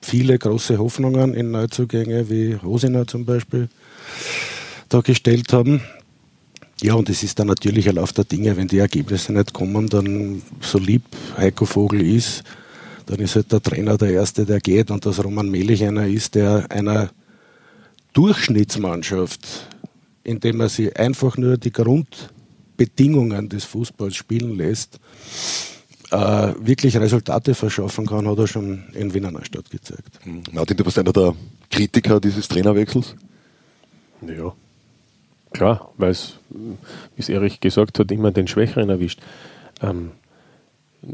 viele 0.00 0.38
große 0.38 0.78
Hoffnungen 0.78 1.34
in 1.34 1.50
Neuzugänge 1.50 2.28
wie 2.30 2.52
Rosina 2.52 3.06
zum 3.06 3.24
Beispiel 3.24 3.68
da 4.88 5.00
gestellt 5.00 5.52
haben. 5.52 5.82
Ja, 6.82 6.94
und 6.94 7.08
es 7.08 7.22
ist 7.22 7.38
dann 7.38 7.48
natürlich 7.48 7.88
ein 7.88 7.96
Lauf 7.96 8.12
der 8.12 8.24
Dinge, 8.24 8.56
wenn 8.56 8.68
die 8.68 8.78
Ergebnisse 8.78 9.32
nicht 9.32 9.52
kommen, 9.52 9.88
dann 9.88 10.42
so 10.60 10.78
lieb 10.78 11.02
Heiko 11.36 11.64
Vogel 11.64 12.00
ist, 12.00 12.44
dann 13.06 13.18
ist 13.18 13.34
halt 13.34 13.50
der 13.50 13.62
Trainer 13.62 13.98
der 13.98 14.10
Erste, 14.10 14.46
der 14.46 14.60
geht 14.60 14.90
und 14.90 15.04
dass 15.04 15.22
Roman 15.22 15.50
Melich 15.50 15.82
einer 15.84 16.06
ist, 16.06 16.34
der 16.34 16.66
einer 16.70 17.10
Durchschnittsmannschaft 18.12 19.68
indem 20.28 20.60
er 20.60 20.68
sie 20.68 20.94
einfach 20.94 21.36
nur 21.38 21.56
die 21.56 21.72
Grundbedingungen 21.72 23.48
des 23.48 23.64
Fußballs 23.64 24.14
spielen 24.14 24.56
lässt, 24.56 25.00
äh, 26.10 26.52
wirklich 26.60 26.96
Resultate 26.96 27.54
verschaffen 27.54 28.06
kann, 28.06 28.28
hat 28.28 28.38
er 28.38 28.46
schon 28.46 28.84
in 28.92 29.12
Wiener 29.14 29.30
Neustadt 29.30 29.70
gezeigt. 29.70 30.20
Martin, 30.52 30.76
du 30.76 30.84
warst 30.84 30.98
einer 30.98 31.12
der 31.12 31.34
Kritiker 31.70 32.20
dieses 32.20 32.46
Trainerwechsels? 32.46 33.14
Ja, 34.26 34.52
klar, 35.58 35.92
weil 35.96 36.10
es, 36.10 36.38
wie 36.50 37.20
es 37.20 37.28
Erich 37.28 37.60
gesagt 37.60 37.98
hat, 37.98 38.12
immer 38.12 38.30
den 38.30 38.46
Schwächeren 38.46 38.88
erwischt. 38.88 39.20
Ähm, 39.82 40.12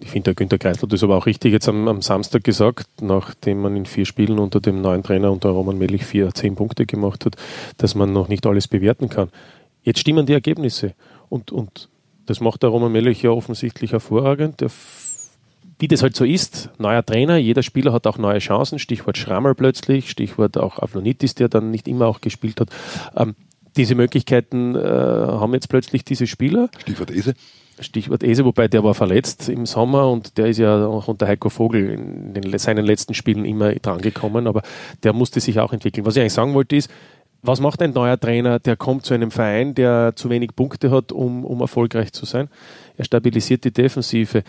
ich 0.00 0.10
finde, 0.10 0.24
der 0.26 0.34
Günter 0.34 0.58
Kreisler 0.58 0.82
hat 0.82 0.92
das 0.92 1.02
aber 1.02 1.16
auch 1.16 1.26
richtig 1.26 1.52
jetzt 1.52 1.68
am, 1.68 1.88
am, 1.88 2.02
Samstag 2.02 2.44
gesagt, 2.44 2.86
nachdem 3.00 3.62
man 3.62 3.74
in 3.76 3.86
vier 3.86 4.04
Spielen 4.04 4.38
unter 4.38 4.60
dem 4.60 4.80
neuen 4.82 5.02
Trainer, 5.02 5.32
unter 5.32 5.48
Roman 5.50 5.78
Melich, 5.78 6.04
vier, 6.04 6.32
zehn 6.34 6.56
Punkte 6.56 6.84
gemacht 6.86 7.24
hat, 7.24 7.36
dass 7.78 7.94
man 7.94 8.12
noch 8.12 8.28
nicht 8.28 8.46
alles 8.46 8.68
bewerten 8.68 9.08
kann. 9.08 9.30
Jetzt 9.82 10.00
stimmen 10.00 10.26
die 10.26 10.32
Ergebnisse. 10.32 10.94
Und, 11.28 11.50
und 11.50 11.88
das 12.26 12.40
macht 12.40 12.62
der 12.62 12.70
Roman 12.70 12.92
Melich 12.92 13.22
ja 13.22 13.30
offensichtlich 13.30 13.92
hervorragend. 13.92 14.60
Der, 14.60 14.70
wie 15.78 15.88
das 15.88 16.02
halt 16.02 16.16
so 16.16 16.24
ist, 16.24 16.70
neuer 16.78 17.04
Trainer, 17.04 17.36
jeder 17.36 17.62
Spieler 17.62 17.92
hat 17.92 18.06
auch 18.06 18.18
neue 18.18 18.38
Chancen, 18.38 18.78
Stichwort 18.78 19.18
Schrammel 19.18 19.54
plötzlich, 19.54 20.10
Stichwort 20.10 20.56
auch 20.58 20.78
Avlonitis, 20.78 21.34
der 21.34 21.48
dann 21.48 21.70
nicht 21.70 21.88
immer 21.88 22.06
auch 22.06 22.20
gespielt 22.20 22.60
hat. 22.60 22.68
Ähm, 23.16 23.34
diese 23.76 23.94
Möglichkeiten 23.94 24.74
äh, 24.74 24.80
haben 24.80 25.54
jetzt 25.54 25.68
plötzlich 25.68 26.04
diese 26.04 26.26
Spieler. 26.26 26.68
Stichwort 26.78 27.10
Ese. 27.10 27.34
Stichwort 27.80 28.22
Ese, 28.22 28.44
wobei 28.44 28.68
der 28.68 28.84
war 28.84 28.94
verletzt 28.94 29.48
im 29.48 29.66
Sommer 29.66 30.08
und 30.10 30.38
der 30.38 30.46
ist 30.46 30.58
ja 30.58 30.86
auch 30.86 31.08
unter 31.08 31.26
Heiko 31.26 31.50
Vogel 31.50 31.90
in 31.90 32.34
den, 32.34 32.58
seinen 32.58 32.84
letzten 32.84 33.14
Spielen 33.14 33.44
immer 33.44 33.74
drangekommen, 33.74 34.46
aber 34.46 34.62
der 35.02 35.12
musste 35.12 35.40
sich 35.40 35.58
auch 35.58 35.72
entwickeln. 35.72 36.06
Was 36.06 36.14
ich 36.14 36.20
eigentlich 36.20 36.32
sagen 36.34 36.54
wollte 36.54 36.76
ist, 36.76 36.90
was 37.42 37.60
macht 37.60 37.82
ein 37.82 37.90
neuer 37.90 38.18
Trainer, 38.18 38.58
der 38.58 38.76
kommt 38.76 39.04
zu 39.04 39.12
einem 39.12 39.30
Verein, 39.30 39.74
der 39.74 40.12
zu 40.16 40.30
wenig 40.30 40.56
Punkte 40.56 40.90
hat, 40.90 41.12
um, 41.12 41.44
um 41.44 41.60
erfolgreich 41.60 42.12
zu 42.12 42.24
sein? 42.24 42.48
Er 42.96 43.04
stabilisiert 43.04 43.64
die 43.64 43.72
Defensive. 43.72 44.44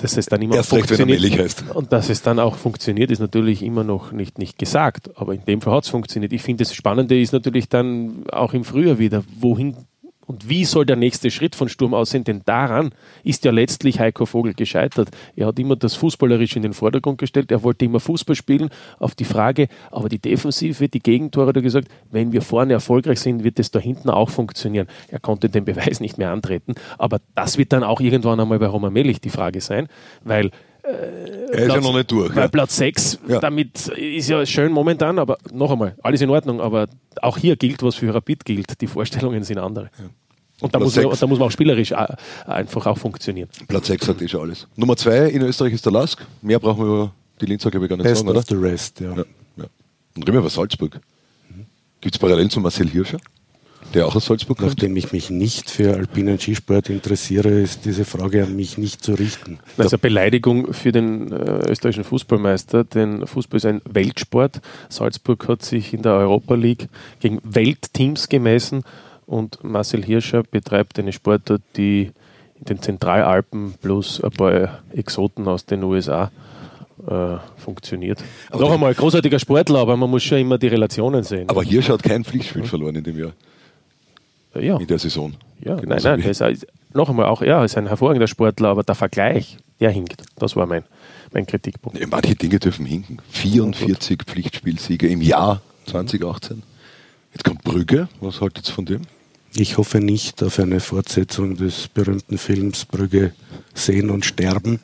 Dass 0.00 0.16
es 0.16 0.26
dann 0.26 0.40
immer 0.42 0.54
Erst 0.56 0.70
funktioniert 0.70 1.22
recht, 1.38 1.64
und 1.74 1.92
dass 1.92 2.08
es 2.08 2.22
dann 2.22 2.38
auch 2.38 2.56
funktioniert, 2.56 3.10
ist 3.10 3.18
natürlich 3.18 3.62
immer 3.62 3.82
noch 3.82 4.12
nicht, 4.12 4.38
nicht 4.38 4.58
gesagt. 4.58 5.10
Aber 5.16 5.34
in 5.34 5.44
dem 5.44 5.60
Fall 5.60 5.74
hat 5.74 5.84
es 5.84 5.90
funktioniert. 5.90 6.32
Ich 6.32 6.42
finde, 6.42 6.64
das 6.64 6.72
Spannende 6.72 7.20
ist 7.20 7.32
natürlich 7.32 7.68
dann 7.68 8.24
auch 8.30 8.54
im 8.54 8.64
Frühjahr 8.64 8.98
wieder, 8.98 9.24
wohin 9.40 9.76
Und 10.28 10.46
wie 10.46 10.66
soll 10.66 10.84
der 10.84 10.96
nächste 10.96 11.30
Schritt 11.30 11.56
von 11.56 11.70
Sturm 11.70 11.94
aussehen? 11.94 12.22
Denn 12.22 12.42
daran 12.44 12.90
ist 13.24 13.46
ja 13.46 13.50
letztlich 13.50 13.98
Heiko 13.98 14.26
Vogel 14.26 14.52
gescheitert. 14.52 15.08
Er 15.34 15.46
hat 15.46 15.58
immer 15.58 15.74
das 15.74 15.94
Fußballerisch 15.94 16.54
in 16.54 16.62
den 16.62 16.74
Vordergrund 16.74 17.16
gestellt. 17.16 17.50
Er 17.50 17.62
wollte 17.62 17.86
immer 17.86 17.98
Fußball 17.98 18.36
spielen. 18.36 18.68
Auf 18.98 19.14
die 19.14 19.24
Frage, 19.24 19.68
aber 19.90 20.10
die 20.10 20.18
Defensive, 20.18 20.86
die 20.86 20.98
Gegentore, 20.98 21.48
hat 21.48 21.56
er 21.56 21.62
gesagt, 21.62 21.88
wenn 22.10 22.32
wir 22.32 22.42
vorne 22.42 22.74
erfolgreich 22.74 23.20
sind, 23.20 23.42
wird 23.42 23.58
es 23.58 23.70
da 23.70 23.78
hinten 23.78 24.10
auch 24.10 24.28
funktionieren. 24.28 24.86
Er 25.08 25.18
konnte 25.18 25.48
den 25.48 25.64
Beweis 25.64 25.98
nicht 26.00 26.18
mehr 26.18 26.30
antreten. 26.30 26.74
Aber 26.98 27.22
das 27.34 27.56
wird 27.56 27.72
dann 27.72 27.82
auch 27.82 28.00
irgendwann 28.00 28.38
einmal 28.38 28.58
bei 28.58 28.66
Roman 28.66 28.92
Melich 28.92 29.22
die 29.22 29.30
Frage 29.30 29.62
sein, 29.62 29.88
weil 30.24 30.50
er 30.88 31.52
ist 31.66 31.74
ja 31.74 31.80
noch 31.80 31.94
nicht 31.94 32.10
durch. 32.10 32.34
Weil 32.34 32.42
Ja. 32.44 32.48
Platz 32.48 32.76
6, 32.76 33.18
Ja. 33.28 33.40
damit 33.40 33.88
ist 33.88 34.28
ja 34.28 34.44
schön 34.46 34.72
momentan, 34.72 35.18
aber 35.18 35.38
noch 35.52 35.70
einmal, 35.70 35.94
alles 36.02 36.20
in 36.20 36.30
Ordnung, 36.30 36.60
aber 36.60 36.88
auch 37.22 37.36
hier 37.38 37.56
gilt, 37.56 37.82
was 37.82 37.96
für 37.96 38.12
Rapid 38.14 38.44
gilt. 38.44 38.80
Die 38.80 38.86
Vorstellungen 38.86 39.42
sind 39.44 39.58
andere. 39.58 39.90
Und 40.60 40.74
da 40.74 40.78
Platz 40.78 40.96
muss, 40.96 41.04
man, 41.04 41.16
da 41.20 41.26
muss 41.28 41.38
man 41.38 41.48
auch 41.48 41.52
spielerisch 41.52 41.92
a- 41.92 42.16
einfach 42.46 42.86
auch 42.86 42.98
funktionieren. 42.98 43.48
Platz 43.68 43.86
6 43.86 44.06
sagt 44.06 44.22
eh 44.22 44.28
schon 44.28 44.40
alles. 44.42 44.66
Nummer 44.76 44.96
2 44.96 45.28
in 45.28 45.42
Österreich 45.42 45.72
ist 45.74 45.84
der 45.84 45.92
Lask. 45.92 46.24
Mehr 46.42 46.58
brauchen 46.58 46.80
wir 46.84 46.86
über 46.86 47.12
die 47.40 47.46
Linzer, 47.46 47.70
glaube 47.70 47.86
ich, 47.86 47.90
gar 47.90 47.96
nicht 47.96 48.04
Best 48.04 48.18
sagen, 48.18 48.28
oder? 48.30 48.38
of 48.40 48.46
the 48.48 48.56
rest, 48.56 48.98
ja. 49.00 49.10
Ja, 49.10 49.16
ja. 49.56 49.64
Und 50.16 50.22
reden 50.22 50.32
wir 50.32 50.40
über 50.40 50.50
Salzburg. 50.50 50.98
Gibt 52.00 52.14
es 52.14 52.18
parallel 52.18 52.48
zu 52.50 52.60
Marcel 52.60 52.88
Hirscher, 52.88 53.18
der 53.94 54.06
auch 54.06 54.16
aus 54.16 54.26
Salzburg 54.26 54.58
kommt? 54.58 54.70
Nachdem 54.70 54.96
ich 54.96 55.12
mich 55.12 55.30
nicht 55.30 55.70
für 55.70 55.94
alpinen 55.94 56.38
Skisport 56.38 56.90
interessiere, 56.90 57.48
ist 57.48 57.84
diese 57.84 58.04
Frage 58.04 58.44
an 58.44 58.56
mich 58.56 58.78
nicht 58.78 59.02
zu 59.02 59.14
richten. 59.14 59.58
Das 59.76 59.86
ist 59.86 59.92
eine 59.94 59.98
Beleidigung 59.98 60.72
für 60.72 60.92
den 60.92 61.32
äh, 61.32 61.70
österreichischen 61.70 62.04
Fußballmeister, 62.04 62.84
denn 62.84 63.26
Fußball 63.26 63.56
ist 63.56 63.66
ein 63.66 63.80
Weltsport. 63.88 64.60
Salzburg 64.88 65.48
hat 65.48 65.62
sich 65.62 65.94
in 65.94 66.02
der 66.02 66.12
Europa 66.12 66.54
League 66.54 66.88
gegen 67.20 67.40
Weltteams 67.42 68.28
gemessen 68.28 68.84
und 69.26 69.62
Marcel 69.62 70.04
Hirscher 70.04 70.42
betreibt 70.42 70.98
eine 70.98 71.12
Sportart, 71.12 71.62
die 71.76 72.10
in 72.58 72.64
den 72.64 72.82
Zentralalpen 72.82 73.74
plus 73.80 74.22
ein 74.22 74.30
paar 74.30 74.82
Exoten 74.92 75.46
aus 75.46 75.66
den 75.66 75.82
USA 75.84 76.30
äh, 77.06 77.36
funktioniert. 77.56 78.22
Aber 78.50 78.62
Noch 78.62 78.72
einmal, 78.72 78.94
großartiger 78.94 79.38
Sportler, 79.38 79.80
aber 79.80 79.96
man 79.96 80.10
muss 80.10 80.22
schon 80.22 80.38
immer 80.38 80.58
die 80.58 80.68
Relationen 80.68 81.22
sehen. 81.22 81.48
Aber 81.48 81.62
Hirscher 81.62 81.94
hat 81.94 82.02
kein 82.02 82.24
Pflichtspiel 82.24 82.64
verloren 82.64 82.96
in 82.96 83.04
dem 83.04 83.18
Jahr, 83.18 83.32
ja. 84.60 84.76
in 84.78 84.86
der 84.86 84.98
Saison. 84.98 85.32
Ja, 85.60 85.72
nein, 85.74 85.82
Genauso 85.82 86.08
nein, 86.08 86.18
wie- 86.20 86.26
das 86.28 86.40
ist, 86.40 86.66
noch 86.94 87.08
einmal 87.08 87.26
auch, 87.26 87.42
ja, 87.42 87.58
er 87.58 87.64
ist 87.64 87.76
ein 87.76 87.86
hervorragender 87.86 88.26
Sportler, 88.28 88.68
aber 88.68 88.82
der 88.82 88.94
Vergleich, 88.94 89.58
der 89.80 89.90
hinkt. 89.90 90.22
Das 90.36 90.56
war 90.56 90.66
mein, 90.66 90.84
mein 91.32 91.46
Kritikpunkt. 91.46 91.98
Ja, 91.98 92.06
Manche 92.06 92.34
Dinge 92.34 92.58
dürfen 92.58 92.86
hinken. 92.86 93.18
44 93.30 94.22
Pflichtspielsiege 94.26 95.08
im 95.08 95.20
Jahr 95.20 95.60
2018. 95.86 96.62
Jetzt 97.34 97.44
kommt 97.44 97.62
Brügge. 97.64 98.08
Was 98.20 98.40
haltet 98.40 98.68
ihr 98.68 98.72
von 98.72 98.86
dem? 98.86 99.02
Ich 99.54 99.76
hoffe 99.78 99.98
nicht 100.00 100.42
auf 100.42 100.58
eine 100.58 100.80
Fortsetzung 100.80 101.56
des 101.56 101.88
berühmten 101.88 102.38
Films 102.38 102.84
Brügge 102.84 103.32
sehen 103.74 104.10
und 104.10 104.24
sterben. 104.24 104.80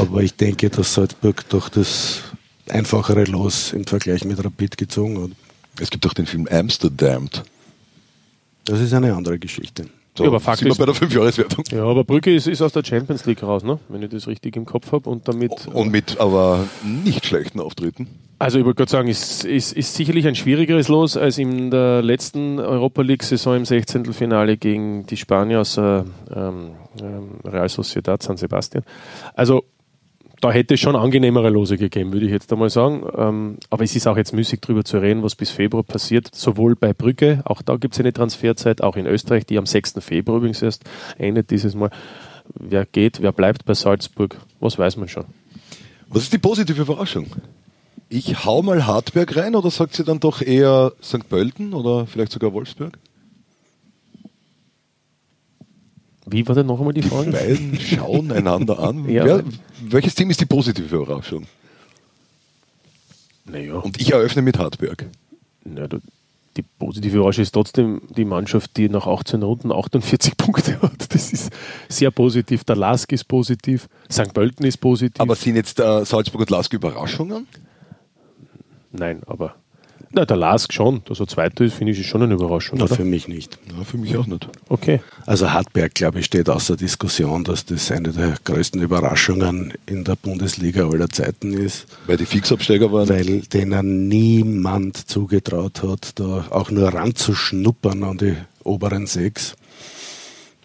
Aber 0.00 0.22
ich 0.22 0.34
denke, 0.36 0.68
dass 0.70 0.94
Salzburg 0.94 1.48
doch 1.48 1.68
das 1.68 2.22
einfachere 2.68 3.24
Los 3.24 3.72
im 3.72 3.84
Vergleich 3.86 4.24
mit 4.24 4.42
Rapid 4.44 4.76
gezogen 4.78 5.22
hat. 5.22 5.30
Es 5.80 5.90
gibt 5.90 6.06
auch 6.06 6.14
den 6.14 6.26
Film 6.26 6.46
Amsterdam. 6.50 7.28
Das 8.64 8.80
ist 8.80 8.92
eine 8.94 9.14
andere 9.14 9.38
Geschichte. 9.38 9.84
So, 10.16 10.24
Ja, 10.24 10.30
aber 10.30 10.38
sind 10.38 10.44
Fakt 10.44 10.62
wir 10.62 10.70
ist- 10.70 10.78
bei 10.78 10.86
der 10.86 10.94
Fünfjahreswertung. 10.94 11.64
Ja, 11.72 11.84
aber 11.84 12.04
Brügge 12.04 12.34
ist, 12.34 12.46
ist 12.46 12.62
aus 12.62 12.72
der 12.72 12.84
Champions 12.84 13.26
League 13.26 13.42
raus, 13.42 13.64
ne? 13.64 13.78
wenn 13.88 14.00
ich 14.02 14.10
das 14.10 14.26
richtig 14.28 14.54
im 14.56 14.64
Kopf 14.64 14.92
habe. 14.92 15.10
Und 15.10 15.26
damit, 15.26 15.66
Und 15.72 15.90
mit 15.90 16.20
aber 16.20 16.66
nicht 16.84 17.26
schlechten 17.26 17.58
Auftritten. 17.58 18.06
also 18.38 18.58
ich 18.58 18.64
wollte 18.64 18.76
gerade 18.78 18.90
sagen, 18.92 19.08
ist, 19.08 19.44
ist, 19.44 19.72
ist 19.72 19.94
sicherlich 19.94 20.26
ein 20.28 20.36
schwierigeres 20.36 20.86
Los 20.86 21.16
als 21.16 21.38
in 21.38 21.70
der 21.72 22.00
letzten 22.02 22.60
Europa 22.60 23.02
League-Saison 23.02 23.56
im 23.56 23.64
16. 23.64 24.12
Finale 24.12 24.56
gegen 24.56 25.04
die 25.06 25.16
Spanier 25.16 25.60
aus 25.62 25.76
äh, 25.78 25.82
ähm, 25.82 26.70
ähm, 27.02 27.30
Real 27.44 27.68
Sociedad 27.68 28.22
San 28.22 28.36
Sebastian. 28.36 28.84
Also 29.34 29.64
da 30.40 30.52
hätte 30.52 30.74
es 30.74 30.80
schon 30.80 30.96
angenehmere 30.96 31.50
Lose 31.50 31.76
gegeben, 31.76 32.12
würde 32.12 32.26
ich 32.26 32.32
jetzt 32.32 32.52
einmal 32.52 32.70
sagen. 32.70 33.04
Ähm, 33.16 33.58
aber 33.70 33.84
es 33.84 33.94
ist 33.96 34.06
auch 34.06 34.16
jetzt 34.16 34.32
müßig 34.32 34.60
darüber 34.60 34.84
zu 34.84 34.98
reden, 34.98 35.22
was 35.22 35.34
bis 35.34 35.50
Februar 35.50 35.82
passiert. 35.82 36.34
Sowohl 36.34 36.76
bei 36.76 36.92
Brügge, 36.92 37.42
auch 37.44 37.62
da 37.62 37.76
gibt 37.76 37.94
es 37.94 38.00
eine 38.00 38.12
Transferzeit, 38.12 38.82
auch 38.82 38.96
in 38.96 39.06
Österreich, 39.06 39.46
die 39.46 39.58
am 39.58 39.66
6. 39.66 39.94
Februar 40.00 40.38
übrigens 40.38 40.62
erst 40.62 40.84
endet 41.18 41.50
dieses 41.50 41.74
Mal. 41.74 41.90
Wer 42.54 42.84
geht, 42.84 43.22
wer 43.22 43.32
bleibt 43.32 43.64
bei 43.64 43.74
Salzburg, 43.74 44.36
was 44.60 44.78
weiß 44.78 44.96
man 44.96 45.08
schon. 45.08 45.24
Was 46.08 46.24
ist 46.24 46.32
die 46.32 46.38
positive 46.38 46.82
Überraschung? 46.82 47.26
Ich 48.08 48.44
hau 48.44 48.62
mal 48.62 48.86
Hartberg 48.86 49.34
rein 49.36 49.56
oder 49.56 49.70
sagt 49.70 49.94
sie 49.94 50.04
dann 50.04 50.20
doch 50.20 50.42
eher 50.42 50.92
St. 51.02 51.28
Pölten 51.28 51.72
oder 51.72 52.06
vielleicht 52.06 52.32
sogar 52.32 52.52
Wolfsburg? 52.52 52.98
Wie 56.26 56.46
war 56.48 56.54
denn 56.54 56.66
noch 56.66 56.78
einmal 56.78 56.94
die 56.94 57.02
Die 57.02 57.08
Frage? 57.08 57.30
beiden 57.32 57.78
schauen 57.78 58.32
einander 58.32 58.78
an. 58.78 59.08
Ja. 59.08 59.24
Wer, 59.24 59.44
welches 59.82 60.14
Team 60.14 60.30
ist 60.30 60.40
die 60.40 60.46
positive 60.46 60.96
Überraschung? 60.96 61.46
Naja, 63.44 63.74
Und 63.74 64.00
ich 64.00 64.10
eröffne 64.12 64.42
mit 64.42 64.58
Hartberg. 64.58 65.06
na, 65.64 65.86
du, 65.86 65.98
die 66.56 66.62
positive 66.62 67.16
Überraschung 67.18 67.42
ist 67.42 67.52
trotzdem 67.52 68.00
die 68.16 68.24
Mannschaft, 68.24 68.76
die 68.76 68.88
nach 68.88 69.06
18 69.06 69.42
Runden 69.42 69.70
48 69.72 70.36
Punkte 70.36 70.80
hat. 70.80 71.12
Das 71.14 71.32
ist 71.32 71.52
sehr 71.88 72.10
positiv. 72.10 72.64
Der 72.64 72.76
Lask 72.76 73.10
ist 73.12 73.24
positiv, 73.24 73.88
St. 74.10 74.32
Pölten 74.32 74.64
ist 74.64 74.78
positiv. 74.78 75.20
Aber 75.20 75.34
sind 75.34 75.56
jetzt 75.56 75.78
äh, 75.80 76.04
Salzburg 76.04 76.40
und 76.42 76.50
Lask 76.50 76.72
Überraschungen? 76.72 77.46
Nein, 78.92 79.22
aber 79.26 79.56
na, 80.14 80.24
der 80.24 80.36
Lask 80.36 80.72
schon, 80.72 81.02
dass 81.06 81.20
er 81.20 81.26
Zweiter 81.26 81.64
ist, 81.64 81.74
finde 81.74 81.92
ich, 81.92 82.00
ist 82.00 82.06
schon 82.06 82.22
eine 82.22 82.34
Überraschung. 82.34 82.78
Na, 82.78 82.84
Oder? 82.84 82.94
für 82.96 83.04
mich 83.04 83.28
nicht. 83.28 83.58
Ja, 83.76 83.84
für 83.84 83.98
mich 83.98 84.16
auch 84.16 84.26
nicht. 84.26 84.48
Okay. 84.68 85.00
Also 85.26 85.52
Hartberg, 85.52 85.94
glaube 85.94 86.20
ich, 86.20 86.26
steht 86.26 86.48
außer 86.48 86.76
Diskussion, 86.76 87.44
dass 87.44 87.64
das 87.66 87.90
eine 87.90 88.10
der 88.10 88.34
größten 88.44 88.80
Überraschungen 88.80 89.72
in 89.86 90.04
der 90.04 90.16
Bundesliga 90.16 90.88
aller 90.88 91.08
Zeiten 91.08 91.52
ist, 91.52 91.86
Weil 92.06 92.16
die 92.16 92.26
Fixabsteiger 92.26 92.92
waren. 92.92 93.08
weil 93.08 93.40
denen 93.42 94.08
niemand 94.08 94.96
zugetraut 95.08 95.82
hat, 95.82 96.18
da 96.18 96.46
auch 96.50 96.70
nur 96.70 96.88
ranzuschnuppern 96.92 98.02
an 98.04 98.18
die 98.18 98.36
oberen 98.62 99.06
sechs. 99.06 99.54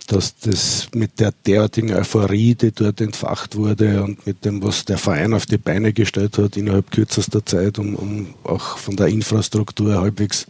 Dass 0.09 0.35
das 0.39 0.87
mit 0.93 1.19
der 1.19 1.31
derartigen 1.45 1.93
Euphorie, 1.93 2.55
die 2.55 2.71
dort 2.71 2.99
entfacht 2.99 3.55
wurde 3.55 4.03
und 4.03 4.25
mit 4.25 4.43
dem, 4.43 4.61
was 4.63 4.83
der 4.83 4.97
Verein 4.97 5.33
auf 5.33 5.45
die 5.45 5.59
Beine 5.59 5.93
gestellt 5.93 6.37
hat 6.37 6.57
innerhalb 6.57 6.91
kürzester 6.91 7.45
Zeit, 7.45 7.77
um, 7.77 7.95
um 7.95 8.33
auch 8.43 8.77
von 8.77 8.95
der 8.95 9.07
Infrastruktur 9.07 10.01
halbwegs 10.01 10.47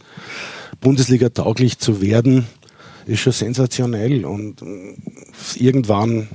Bundesliga 0.80 1.28
tauglich 1.28 1.78
zu 1.78 2.00
werden, 2.00 2.46
ist 3.06 3.20
schon 3.20 3.34
sensationell. 3.34 4.24
Und 4.24 4.62
äh, 4.62 4.96
irgendwann 5.56 6.28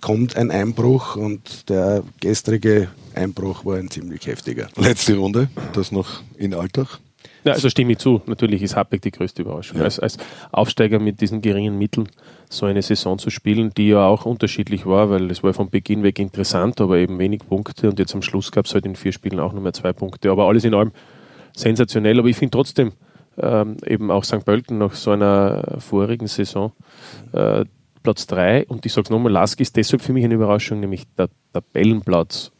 kommt 0.00 0.36
ein 0.36 0.50
Einbruch 0.50 1.16
und 1.16 1.68
der 1.70 2.02
gestrige 2.20 2.88
Einbruch 3.14 3.64
war 3.64 3.76
ein 3.76 3.90
ziemlich 3.90 4.26
heftiger. 4.26 4.68
Letzte 4.76 5.16
Runde, 5.16 5.48
das 5.72 5.92
noch 5.92 6.22
in 6.36 6.52
Alltag. 6.52 6.98
Ja, 7.44 7.52
also 7.52 7.68
stimme 7.68 7.92
ich 7.92 7.98
zu. 7.98 8.22
Natürlich 8.26 8.62
ist 8.62 8.76
Habeck 8.76 9.02
die 9.02 9.10
größte 9.10 9.42
Überraschung. 9.42 9.78
Ja. 9.78 9.84
Als, 9.84 9.98
als 9.98 10.16
Aufsteiger 10.52 10.98
mit 10.98 11.20
diesen 11.20 11.42
geringen 11.42 11.76
Mitteln 11.76 12.08
so 12.48 12.66
eine 12.66 12.82
Saison 12.82 13.18
zu 13.18 13.30
spielen, 13.30 13.72
die 13.76 13.88
ja 13.88 14.06
auch 14.06 14.26
unterschiedlich 14.26 14.86
war, 14.86 15.10
weil 15.10 15.30
es 15.30 15.42
war 15.42 15.52
von 15.52 15.70
Beginn 15.70 16.02
weg 16.02 16.18
interessant, 16.18 16.80
aber 16.80 16.98
eben 16.98 17.18
wenig 17.18 17.40
Punkte 17.48 17.88
und 17.88 17.98
jetzt 17.98 18.14
am 18.14 18.22
Schluss 18.22 18.52
gab 18.52 18.66
es 18.66 18.74
halt 18.74 18.86
in 18.86 18.94
vier 18.94 19.12
Spielen 19.12 19.40
auch 19.40 19.52
nur 19.52 19.62
mehr 19.62 19.72
zwei 19.72 19.92
Punkte. 19.92 20.30
Aber 20.30 20.46
alles 20.46 20.64
in 20.64 20.74
allem 20.74 20.92
sensationell. 21.54 22.18
Aber 22.18 22.28
ich 22.28 22.36
finde 22.36 22.52
trotzdem 22.52 22.92
ähm, 23.38 23.76
eben 23.86 24.10
auch 24.10 24.24
St. 24.24 24.44
Pölten 24.44 24.78
nach 24.78 24.94
so 24.94 25.10
einer 25.10 25.76
vorigen 25.78 26.26
Saison 26.26 26.72
äh, 27.32 27.64
Platz 28.02 28.26
drei 28.26 28.66
und 28.66 28.84
ich 28.84 28.92
sage 28.92 29.04
es 29.04 29.10
nochmal, 29.10 29.32
Lask 29.32 29.60
ist 29.60 29.76
deshalb 29.76 30.02
für 30.02 30.12
mich 30.12 30.24
eine 30.24 30.34
Überraschung, 30.34 30.80
nämlich 30.80 31.04
der 31.16 31.28
Tabellenplatz 31.52 32.51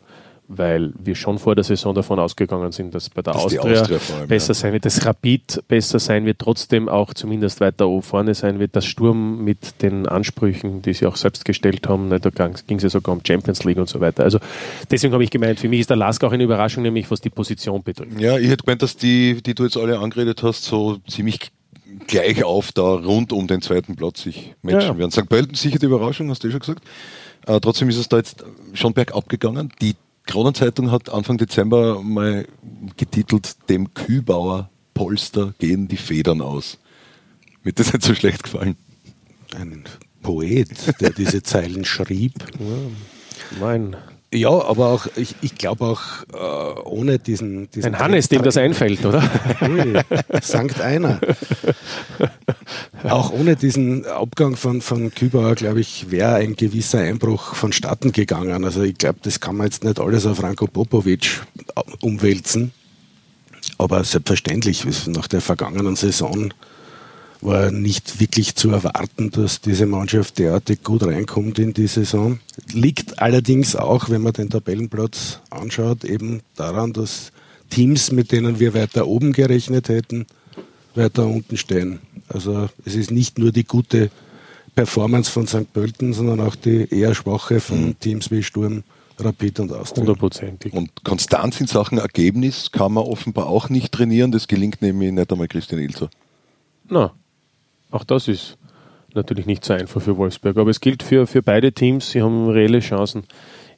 weil 0.57 0.93
wir 0.99 1.15
schon 1.15 1.39
vor 1.39 1.55
der 1.55 1.65
Saison 1.65 1.95
davon 1.95 2.19
ausgegangen 2.19 2.73
sind, 2.73 2.95
dass 2.95 3.11
bei 3.11 3.23
der 3.23 3.33
Dass 3.33 3.45
Austria, 3.45 3.81
Austria 3.81 3.99
allem, 4.17 4.29
besser 4.29 4.53
ja. 4.53 4.55
sein 4.55 4.73
wird, 4.73 4.85
dass 4.85 5.05
Rapid 5.05 5.63
besser 5.69 5.99
sein 5.99 6.27
wird, 6.27 6.39
trotzdem 6.39 6.89
auch 6.89 7.15
zumindest 7.15 7.61
weiter 7.61 7.89
oben 7.89 8.03
vorne 8.03 8.35
sein 8.35 8.59
wird, 8.59 8.77
das 8.77 8.85
Sturm 8.85 9.45
mit 9.45 9.83
den 9.83 10.07
Ansprüchen, 10.07 10.83
die 10.83 10.95
sie 10.95 11.07
auch 11.07 11.17
selbst 11.17 11.45
gestellt 11.45 11.89
haben, 11.89 12.09
ne, 12.09 12.21
da 12.21 12.31
ging 12.31 12.77
es 12.77 12.83
ja 12.83 12.89
sogar 12.91 13.15
um 13.15 13.23
Champions 13.25 13.65
League 13.65 13.79
und 13.79 13.89
so 13.89 14.01
weiter. 14.01 14.25
Also 14.25 14.39
deswegen 14.91 15.13
habe 15.13 15.25
ich 15.25 15.31
gemeint, 15.31 15.61
für 15.61 15.69
mich 15.69 15.81
ist 15.81 15.91
der 15.91 15.97
Lask 15.97 16.23
auch 16.25 16.33
eine 16.33 16.45
Überraschung, 16.45 16.83
nämlich 16.83 17.11
was 17.11 17.21
die 17.21 17.31
Position 17.31 17.83
betrifft. 17.83 18.21
Ja, 18.21 18.39
ich 18.39 18.49
hätte 18.49 18.65
gemeint, 18.65 18.83
dass 18.83 18.97
die, 18.97 19.43
die 19.43 19.55
du 19.55 19.65
jetzt 19.65 19.77
alle 19.77 19.99
angeredet 19.99 20.43
hast, 20.43 20.65
so 20.65 20.99
ziemlich 21.09 21.51
gleich 22.07 22.45
auf 22.45 22.73
da 22.73 22.83
rund 22.83 23.33
um 23.33 23.47
den 23.47 23.63
zweiten 23.63 23.97
Platz 23.97 24.23
sich 24.23 24.55
matchen 24.63 24.81
Ja, 24.81 24.87
ja. 24.89 24.99
werden. 24.99 25.11
St. 25.11 25.29
Pölten 25.29 25.55
sicher 25.55 25.79
die 25.79 25.87
Überraschung, 25.87 26.31
hast 26.31 26.45
du 26.45 26.49
eh 26.49 26.51
schon 26.51 26.61
gesagt. 26.61 26.83
Äh, 27.47 27.61
trotzdem 27.61 27.89
ist 27.89 27.97
es 27.97 28.09
da 28.09 28.19
jetzt 28.19 28.45
schon 28.73 28.93
bergab 28.93 29.29
gegangen. 29.29 29.73
Die 29.81 29.97
Kronenzeitung 30.27 30.91
hat 30.91 31.11
Anfang 31.11 31.39
Dezember 31.39 32.03
mal 32.03 32.47
getitelt, 32.97 33.57
dem 33.69 33.93
Kühlbauer 33.95 34.71
Polster 34.95 35.55
gehen 35.59 35.89
die 35.89 35.97
Federn 35.97 36.41
aus. 36.41 36.79
Mir 37.63 37.73
das 37.73 37.93
nicht 37.93 38.05
so 38.05 38.15
schlecht 38.15 38.43
gefallen. 38.43 38.77
Ein 39.55 39.85
Poet, 40.23 41.01
der 41.01 41.11
diese 41.11 41.43
Zeilen 41.43 41.85
schrieb. 41.85 42.35
Mein, 43.61 43.97
Ja, 44.35 44.49
aber 44.49 44.89
auch, 44.89 45.07
ich, 45.17 45.35
ich 45.43 45.57
glaube 45.57 45.85
auch, 45.85 46.01
äh, 46.33 46.81
ohne 46.85 47.19
diesen, 47.19 47.71
diesen 47.71 47.95
ein 47.95 48.01
Hannes, 48.01 48.31
dem 48.31 48.43
das 48.43 48.57
einfällt, 48.57 49.05
oder? 49.05 49.23
Ui, 49.61 50.01
Sankt 50.41 50.81
Einer. 50.81 51.21
auch 53.05 53.31
ohne 53.31 53.57
diesen 53.57 54.07
Abgang 54.07 54.57
von, 54.57 54.81
von 54.81 55.15
Kübauer, 55.15 55.55
glaube 55.55 55.81
ich, 55.81 56.11
wäre 56.11 56.37
ein 56.37 56.57
gewisser 56.57 57.01
Einbruch 57.01 57.55
vonstatten 57.55 58.13
gegangen. 58.13 58.65
Also 58.65 58.83
ich 58.83 58.97
glaube, 58.97 59.19
das 59.23 59.39
kann 59.41 59.57
man 59.57 59.67
jetzt 59.67 59.85
nicht 59.85 60.01
alles 60.01 60.25
auf 60.25 60.43
Ranko 60.43 60.67
Popovic 60.67 61.43
umwälzen. 62.01 62.73
Aber 63.77 64.03
selbstverständlich, 64.03 64.87
nach 65.09 65.29
der 65.29 65.43
vergangenen 65.43 65.95
Saison 65.95 66.55
war 67.43 67.71
nicht 67.71 68.21
wirklich 68.21 68.55
zu 68.55 68.71
erwarten, 68.71 69.31
dass 69.31 69.61
diese 69.61 69.87
Mannschaft 69.87 70.39
derartig 70.39 70.83
gut 70.83 71.05
reinkommt 71.05 71.59
in 71.59 71.75
die 71.75 71.89
Saison. 71.89 72.39
Liegt 72.73 73.21
allerdings 73.21 73.77
auch, 73.77 74.09
wenn 74.09 74.23
man 74.23 74.33
den 74.33 74.51
Tabellenplatz 74.51 75.41
anschaut, 75.51 76.05
eben 76.05 76.41
daran, 76.57 76.93
dass 76.93 77.33
Teams, 77.71 78.13
mit 78.13 78.33
denen 78.33 78.61
wir 78.61 78.75
weiter 78.75 79.07
oben 79.07 79.33
gerechnet 79.33 79.89
hätten, 79.89 80.27
weiter 80.95 81.27
unten 81.27 81.57
stehen. 81.57 82.01
Also 82.29 82.69
es 82.85 82.95
ist 82.95 83.11
nicht 83.11 83.39
nur 83.39 83.53
die 83.53 83.65
gute 83.65 84.11
Performance 84.75 85.31
von 85.31 85.47
St. 85.47 85.73
Pölten, 85.73 86.13
sondern 86.13 86.41
auch 86.41 86.55
die 86.55 86.89
eher 86.91 87.15
schwache 87.15 87.61
von 87.61 87.87
mhm. 87.87 87.99
Teams 87.99 88.31
wie 88.31 88.43
Sturm, 88.43 88.85
Rapid 89.19 89.61
und 89.61 89.73
Austria. 89.73 90.03
Hundertprozentig. 90.03 90.73
Und 90.73 91.05
Konstanz 91.05 91.61
in 91.61 91.67
Sachen 91.67 91.99
Ergebnis 91.99 92.73
kann 92.73 92.93
man 92.93 93.05
offenbar 93.05 93.47
auch 93.47 93.69
nicht 93.69 93.93
trainieren. 93.93 94.33
Das 94.33 94.49
gelingt 94.49 94.83
nämlich 94.83 95.13
nicht 95.13 95.31
einmal 95.31 95.49
Christian 95.49 95.81
Ilzer. 95.81 96.09
Na, 96.89 97.13
auch 97.91 98.05
das 98.05 98.29
ist 98.29 98.57
natürlich 99.15 99.47
nicht 99.47 99.65
so 99.65 99.75
einfach 99.75 100.01
für 100.01 100.17
Wolfsburg. 100.17 100.57
Aber 100.57 100.71
es 100.71 100.81
gilt 100.81 101.03
für, 101.03 101.27
für 101.27 101.43
beide 101.43 101.73
Teams. 101.73 102.11
Sie 102.11 102.23
haben 102.23 102.49
reelle 102.49 102.81
Chancen 102.81 103.25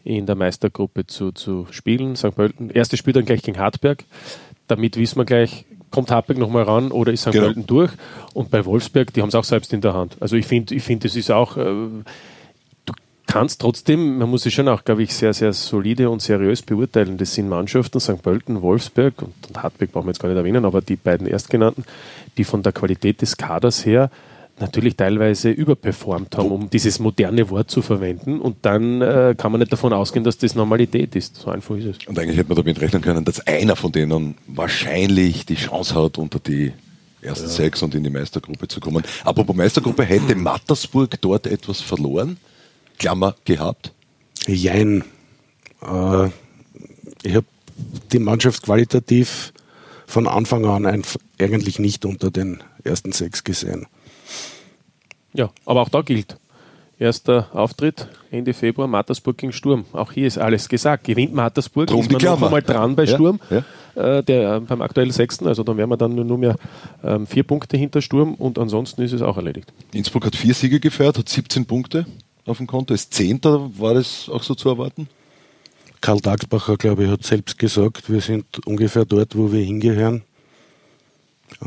in 0.04 0.26
der 0.26 0.34
Meistergruppe 0.34 1.06
zu, 1.06 1.32
zu 1.32 1.66
spielen. 1.70 2.14
St. 2.16 2.34
Pölten, 2.34 2.70
erstes 2.70 2.98
Spiel 2.98 3.14
dann 3.14 3.24
gleich 3.24 3.42
gegen 3.42 3.58
Hartberg. 3.58 4.04
Damit 4.68 4.96
wissen 4.96 5.18
wir 5.18 5.24
gleich, 5.24 5.64
kommt 5.90 6.10
Hartberg 6.10 6.38
nochmal 6.38 6.64
ran 6.64 6.92
oder 6.92 7.12
ist 7.12 7.22
St. 7.22 7.32
Genau. 7.32 7.46
Pölten 7.46 7.66
durch? 7.66 7.92
Und 8.34 8.50
bei 8.50 8.64
Wolfsberg, 8.64 9.12
die 9.14 9.22
haben 9.22 9.30
es 9.30 9.34
auch 9.34 9.44
selbst 9.44 9.72
in 9.72 9.80
der 9.80 9.94
Hand. 9.94 10.16
Also 10.20 10.36
ich 10.36 10.46
finde, 10.46 10.74
ich 10.74 10.82
finde, 10.82 11.08
es 11.08 11.16
ist 11.16 11.30
auch, 11.30 11.56
äh, 11.56 11.62
du 11.62 12.92
kannst 13.26 13.62
trotzdem, 13.62 14.18
man 14.18 14.28
muss 14.28 14.44
es 14.44 14.52
schon 14.52 14.68
auch, 14.68 14.84
glaube 14.84 15.02
ich, 15.02 15.14
sehr, 15.14 15.32
sehr 15.32 15.54
solide 15.54 16.10
und 16.10 16.20
seriös 16.20 16.60
beurteilen. 16.60 17.16
Das 17.16 17.34
sind 17.34 17.48
Mannschaften, 17.48 17.98
St. 17.98 18.22
Pölten, 18.22 18.60
Wolfsberg 18.60 19.22
und, 19.22 19.34
und 19.48 19.62
Hartberg 19.62 19.92
brauchen 19.92 20.06
wir 20.06 20.10
jetzt 20.10 20.20
gar 20.20 20.28
nicht 20.28 20.38
erwähnen, 20.38 20.66
aber 20.66 20.82
die 20.82 20.96
beiden 20.96 21.26
erstgenannten, 21.26 21.84
die 22.36 22.44
von 22.44 22.62
der 22.62 22.72
Qualität 22.72 23.22
des 23.22 23.36
Kaders 23.38 23.86
her 23.86 24.10
natürlich 24.60 24.96
teilweise 24.96 25.50
überperformt 25.50 26.36
haben, 26.36 26.50
um 26.50 26.70
dieses 26.70 26.98
moderne 26.98 27.50
Wort 27.50 27.70
zu 27.70 27.82
verwenden. 27.82 28.40
Und 28.40 28.58
dann 28.62 29.02
äh, 29.02 29.34
kann 29.36 29.52
man 29.52 29.58
nicht 29.60 29.72
davon 29.72 29.92
ausgehen, 29.92 30.24
dass 30.24 30.38
das 30.38 30.54
Normalität 30.54 31.16
ist. 31.16 31.36
So 31.36 31.50
einfach 31.50 31.76
ist 31.76 31.84
es. 31.84 32.06
Und 32.06 32.18
eigentlich 32.18 32.38
hätte 32.38 32.48
man 32.48 32.56
damit 32.56 32.80
rechnen 32.80 33.02
können, 33.02 33.24
dass 33.24 33.46
einer 33.46 33.76
von 33.76 33.92
denen 33.92 34.36
wahrscheinlich 34.46 35.46
die 35.46 35.56
Chance 35.56 35.94
hat, 35.94 36.18
unter 36.18 36.38
die 36.38 36.72
ersten 37.20 37.46
ja. 37.46 37.52
sechs 37.52 37.82
und 37.82 37.94
in 37.94 38.04
die 38.04 38.10
Meistergruppe 38.10 38.68
zu 38.68 38.80
kommen. 38.80 39.02
Apropos 39.24 39.56
Meistergruppe, 39.56 40.04
hätte 40.04 40.34
Mattersburg 40.34 41.20
dort 41.20 41.46
etwas 41.46 41.80
verloren? 41.80 42.36
Klammer 42.98 43.34
gehabt? 43.44 43.92
Jein. 44.46 45.04
Äh, 45.82 46.26
ich 47.22 47.34
habe 47.34 47.46
die 48.12 48.18
Mannschaft 48.18 48.62
qualitativ 48.62 49.52
von 50.06 50.28
Anfang 50.28 50.64
an 50.66 51.02
eigentlich 51.38 51.78
nicht 51.78 52.04
unter 52.04 52.30
den 52.30 52.62
ersten 52.84 53.12
sechs 53.12 53.42
gesehen. 53.42 53.86
Ja, 55.34 55.50
aber 55.66 55.82
auch 55.82 55.88
da 55.88 56.00
gilt. 56.00 56.38
Erster 56.98 57.48
Auftritt 57.52 58.08
Ende 58.30 58.54
Februar, 58.54 58.86
Mattersburg 58.86 59.36
gegen 59.36 59.52
Sturm. 59.52 59.84
Auch 59.92 60.12
hier 60.12 60.26
ist 60.26 60.38
alles 60.38 60.68
gesagt. 60.68 61.04
Gewinnt 61.04 61.34
Mattersburg, 61.34 61.88
Drum 61.88 62.00
ist 62.00 62.10
man 62.10 62.22
noch 62.22 62.42
einmal 62.42 62.62
dran 62.62 62.94
bei 62.94 63.06
Sturm, 63.06 63.40
ja, 63.50 63.64
ja. 63.96 64.18
Äh, 64.18 64.22
der, 64.22 64.54
äh, 64.56 64.60
beim 64.60 64.80
aktuellen 64.80 65.10
Sechsten. 65.10 65.46
Also 65.46 65.64
dann 65.64 65.76
wären 65.76 65.90
wir 65.90 65.96
dann 65.96 66.14
nur 66.14 66.38
mehr 66.38 66.56
ähm, 67.02 67.26
vier 67.26 67.42
Punkte 67.42 67.76
hinter 67.76 68.00
Sturm 68.00 68.34
und 68.34 68.58
ansonsten 68.58 69.02
ist 69.02 69.12
es 69.12 69.22
auch 69.22 69.36
erledigt. 69.36 69.72
Innsbruck 69.92 70.26
hat 70.26 70.36
vier 70.36 70.54
Siege 70.54 70.78
gefeiert, 70.80 71.18
hat 71.18 71.28
17 71.28 71.66
Punkte 71.66 72.06
auf 72.46 72.58
dem 72.58 72.66
Konto. 72.66 72.94
Ist 72.94 73.12
Zehnter, 73.12 73.70
war 73.76 73.94
das 73.94 74.28
auch 74.28 74.42
so 74.42 74.54
zu 74.54 74.68
erwarten? 74.68 75.08
Karl 76.00 76.20
Dagsbacher, 76.20 76.76
glaube 76.76 77.04
ich, 77.04 77.10
hat 77.10 77.24
selbst 77.24 77.58
gesagt, 77.58 78.10
wir 78.10 78.20
sind 78.20 78.44
ungefähr 78.66 79.04
dort, 79.04 79.36
wo 79.36 79.50
wir 79.50 79.64
hingehören. 79.64 80.22
Äh, 81.62 81.66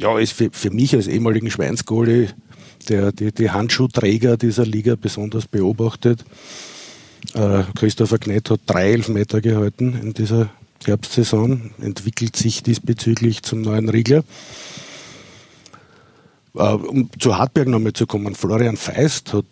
ja, 0.00 0.18
ist 0.18 0.32
für, 0.32 0.50
für 0.52 0.70
mich 0.70 0.94
als 0.94 1.06
ehemaligen 1.06 1.50
Schweinsgoalie 1.50 2.28
der 2.88 3.12
die, 3.12 3.32
die 3.32 3.50
Handschuhträger 3.50 4.36
dieser 4.36 4.66
Liga 4.66 4.94
besonders 5.00 5.46
beobachtet. 5.46 6.24
Äh, 7.34 7.62
Christopher 7.74 8.18
Knett 8.18 8.50
hat 8.50 8.60
drei 8.66 8.92
Elfmeter 8.92 9.40
gehalten 9.40 9.98
in 10.00 10.14
dieser 10.14 10.50
Herbstsaison, 10.84 11.72
entwickelt 11.80 12.36
sich 12.36 12.62
diesbezüglich 12.62 13.42
zum 13.42 13.62
neuen 13.62 13.88
Riegler. 13.88 14.24
Äh, 16.54 16.62
um 16.62 17.10
zu 17.18 17.36
Hartberg 17.36 17.68
nochmal 17.68 17.92
zu 17.92 18.06
kommen, 18.06 18.34
Florian 18.34 18.76
Feist 18.76 19.32
hat 19.32 19.46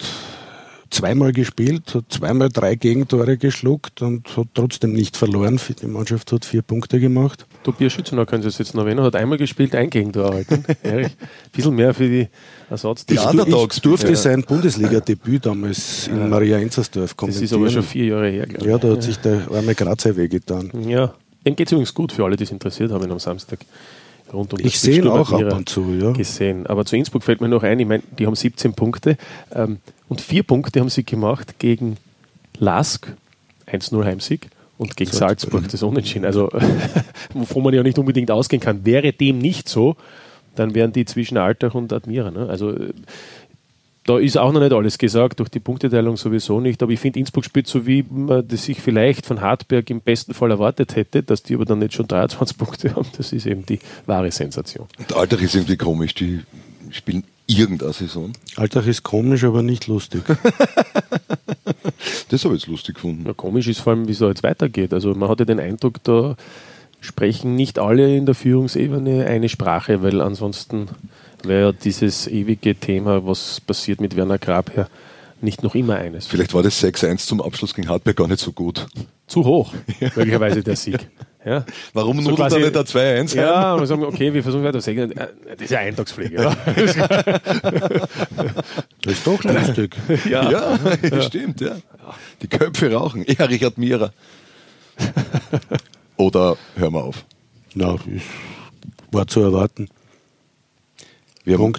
zweimal 0.90 1.32
gespielt, 1.32 1.94
hat 1.94 2.04
zweimal 2.08 2.48
drei 2.48 2.74
Gegentore 2.74 3.36
geschluckt 3.36 4.02
und 4.02 4.36
hat 4.36 4.48
trotzdem 4.54 4.92
nicht 4.92 5.16
verloren. 5.16 5.60
Die 5.80 5.86
Mannschaft 5.86 6.32
hat 6.32 6.44
vier 6.44 6.62
Punkte 6.62 7.00
gemacht. 7.00 7.46
Tobias 7.66 7.92
Schützenau 7.92 8.24
können 8.26 8.48
Sie 8.48 8.56
jetzt 8.56 8.74
noch 8.74 8.84
erwähnen, 8.84 9.02
hat 9.02 9.16
einmal 9.16 9.38
gespielt, 9.38 9.74
ein 9.74 9.90
Gegentor 9.90 10.26
erhalten. 10.26 10.64
Ein 10.84 11.10
bisschen 11.52 11.74
mehr 11.74 11.92
für 11.92 12.08
die 12.08 12.28
Ersatz. 12.70 13.04
Die 13.06 13.18
Underdogs. 13.18 13.78
Ich 13.78 13.82
durfte 13.82 14.10
ja. 14.10 14.14
sein 14.14 14.44
Bundesliga-Debüt 14.44 15.46
damals 15.46 16.06
in 16.06 16.16
ja. 16.16 16.26
Maria 16.28 16.58
Enzersdorf 16.58 17.16
kommentieren. 17.16 17.42
Das 17.42 17.50
ist 17.50 17.56
aber 17.56 17.68
schon 17.68 17.82
vier 17.82 18.04
Jahre 18.04 18.28
her, 18.28 18.46
glaube 18.46 18.64
ich. 18.64 18.70
Ja, 18.70 18.78
da 18.78 18.88
hat 18.92 19.02
sich 19.02 19.16
der 19.16 19.50
arme 19.50 19.74
Grazer 19.74 20.16
wehgetan. 20.16 20.70
Ja, 20.86 21.12
dem 21.44 21.56
geht 21.56 21.66
es 21.66 21.72
übrigens 21.72 21.92
gut 21.92 22.12
für 22.12 22.24
alle, 22.24 22.36
die 22.36 22.44
es 22.44 22.52
interessiert 22.52 22.92
haben 22.92 23.10
am 23.10 23.18
Samstag 23.18 23.58
rund 24.32 24.52
um 24.52 24.60
Ich 24.60 24.78
sehe 24.78 24.98
ihn 24.98 25.08
auch 25.08 25.32
ab 25.32 25.52
und 25.52 25.68
zu, 25.68 25.92
ja. 26.00 26.12
Gesehen. 26.12 26.68
Aber 26.68 26.84
zu 26.84 26.94
Innsbruck 26.94 27.24
fällt 27.24 27.40
mir 27.40 27.48
noch 27.48 27.64
ein, 27.64 27.80
ich 27.80 27.86
meine, 27.86 28.04
die 28.16 28.26
haben 28.26 28.36
17 28.36 28.74
Punkte 28.74 29.16
ähm, 29.52 29.78
und 30.08 30.20
vier 30.20 30.44
Punkte 30.44 30.78
haben 30.78 30.88
sie 30.88 31.04
gemacht 31.04 31.58
gegen 31.58 31.96
Lask, 32.60 33.08
1-0 33.66 34.04
Heimsieg, 34.04 34.50
und 34.78 34.96
gegen 34.96 35.10
Salzburg, 35.10 35.52
Salzburg 35.52 35.68
das 35.70 35.82
Unentschieden. 35.82 36.24
Also, 36.24 36.50
wovon 37.34 37.62
man 37.62 37.74
ja 37.74 37.82
nicht 37.82 37.98
unbedingt 37.98 38.30
ausgehen 38.30 38.60
kann. 38.60 38.84
Wäre 38.84 39.12
dem 39.12 39.38
nicht 39.38 39.68
so, 39.68 39.96
dann 40.54 40.74
wären 40.74 40.92
die 40.92 41.04
zwischen 41.04 41.38
Altach 41.38 41.74
und 41.74 41.92
Admira. 41.92 42.30
Ne? 42.30 42.48
Also, 42.48 42.74
da 44.06 44.18
ist 44.18 44.38
auch 44.38 44.52
noch 44.52 44.60
nicht 44.60 44.72
alles 44.72 44.98
gesagt, 44.98 45.40
durch 45.40 45.48
die 45.48 45.58
Punkteteilung 45.58 46.16
sowieso 46.16 46.60
nicht. 46.60 46.82
Aber 46.82 46.92
ich 46.92 47.00
finde, 47.00 47.18
Innsbruck 47.18 47.44
spielt 47.44 47.66
so, 47.66 47.86
wie 47.86 48.04
man 48.08 48.46
das 48.46 48.64
sich 48.64 48.80
vielleicht 48.80 49.26
von 49.26 49.40
Hartberg 49.40 49.90
im 49.90 50.00
besten 50.00 50.32
Fall 50.32 50.52
erwartet 50.52 50.94
hätte, 50.94 51.22
dass 51.22 51.42
die 51.42 51.54
aber 51.54 51.64
dann 51.64 51.80
nicht 51.80 51.94
schon 51.94 52.06
23 52.06 52.56
Punkte 52.58 52.94
haben. 52.94 53.08
Das 53.16 53.32
ist 53.32 53.46
eben 53.46 53.66
die 53.66 53.80
wahre 54.06 54.30
Sensation. 54.30 54.86
Und 54.98 55.14
Alltag 55.14 55.42
ist 55.42 55.54
irgendwie 55.54 55.76
komisch. 55.76 56.14
Die 56.14 56.40
spielen 56.90 57.24
irgendeine 57.46 57.92
Saison. 57.92 58.32
Alltag 58.56 58.86
ist 58.86 59.02
komisch, 59.02 59.44
aber 59.44 59.62
nicht 59.62 59.88
lustig. 59.88 60.22
das 62.28 62.44
habe 62.44 62.54
ich 62.54 62.62
jetzt 62.62 62.68
lustig 62.68 62.96
gefunden. 62.96 63.24
Ja, 63.26 63.32
komisch 63.32 63.68
ist 63.68 63.80
vor 63.80 63.92
allem, 63.92 64.08
wie 64.08 64.12
es 64.12 64.20
jetzt 64.20 64.42
weitergeht. 64.42 64.92
Also 64.92 65.14
man 65.14 65.28
hatte 65.28 65.46
den 65.46 65.60
Eindruck, 65.60 66.02
da 66.04 66.36
sprechen 67.00 67.54
nicht 67.56 67.78
alle 67.78 68.16
in 68.16 68.26
der 68.26 68.34
Führungsebene 68.34 69.26
eine 69.26 69.48
Sprache, 69.48 70.02
weil 70.02 70.20
ansonsten 70.20 70.88
wäre 71.42 71.74
dieses 71.74 72.26
ewige 72.26 72.74
Thema, 72.74 73.26
was 73.26 73.60
passiert 73.60 74.00
mit 74.00 74.16
Werner 74.16 74.38
Grabherr, 74.38 74.88
nicht 75.40 75.62
noch 75.62 75.74
immer 75.74 75.96
eines. 75.96 76.26
Vielleicht 76.26 76.54
war 76.54 76.62
das 76.62 76.82
6-1 76.82 77.26
zum 77.26 77.42
Abschluss 77.42 77.74
gegen 77.74 77.88
Hartberg 77.88 78.16
gar 78.16 78.28
nicht 78.28 78.40
so 78.40 78.52
gut. 78.52 78.86
Zu 79.26 79.44
hoch, 79.44 79.72
möglicherweise 80.00 80.62
der 80.62 80.76
Sieg. 80.76 81.08
Ja. 81.46 81.64
Warum 81.92 82.20
so 82.22 82.30
nudelt 82.30 82.52
er 82.52 82.58
nicht 82.58 82.74
der 82.74 82.82
2-1 82.82 83.36
Ja, 83.36 83.74
und 83.74 83.80
wir 83.80 83.86
sagen, 83.86 84.02
okay, 84.02 84.34
wir 84.34 84.42
versuchen 84.42 84.64
weiter. 84.64 84.80
Sagen, 84.80 85.12
äh, 85.12 85.28
das 85.52 85.60
ist 85.60 85.70
ja 85.70 85.78
Eintagspflege. 85.78 86.40
Oder? 86.40 86.56
das 89.02 89.12
ist 89.12 89.24
doch 89.24 89.42
lustig. 89.44 89.96
Ja. 90.28 90.50
ja, 90.50 90.78
ja, 91.02 91.22
stimmt. 91.28 91.60
Ja. 91.60 91.76
Die 92.42 92.48
Köpfe 92.48 92.92
rauchen. 92.92 93.22
Eher 93.24 93.48
Richard 93.48 93.78
Mierer. 93.78 94.12
Oder 96.16 96.56
hören 96.74 96.94
wir 96.94 97.04
auf? 97.04 97.24
Na, 97.74 97.96
war 99.12 99.26
zu 99.28 99.40
erwarten. 99.40 99.88
Wir 101.44 101.58
haben 101.58 101.74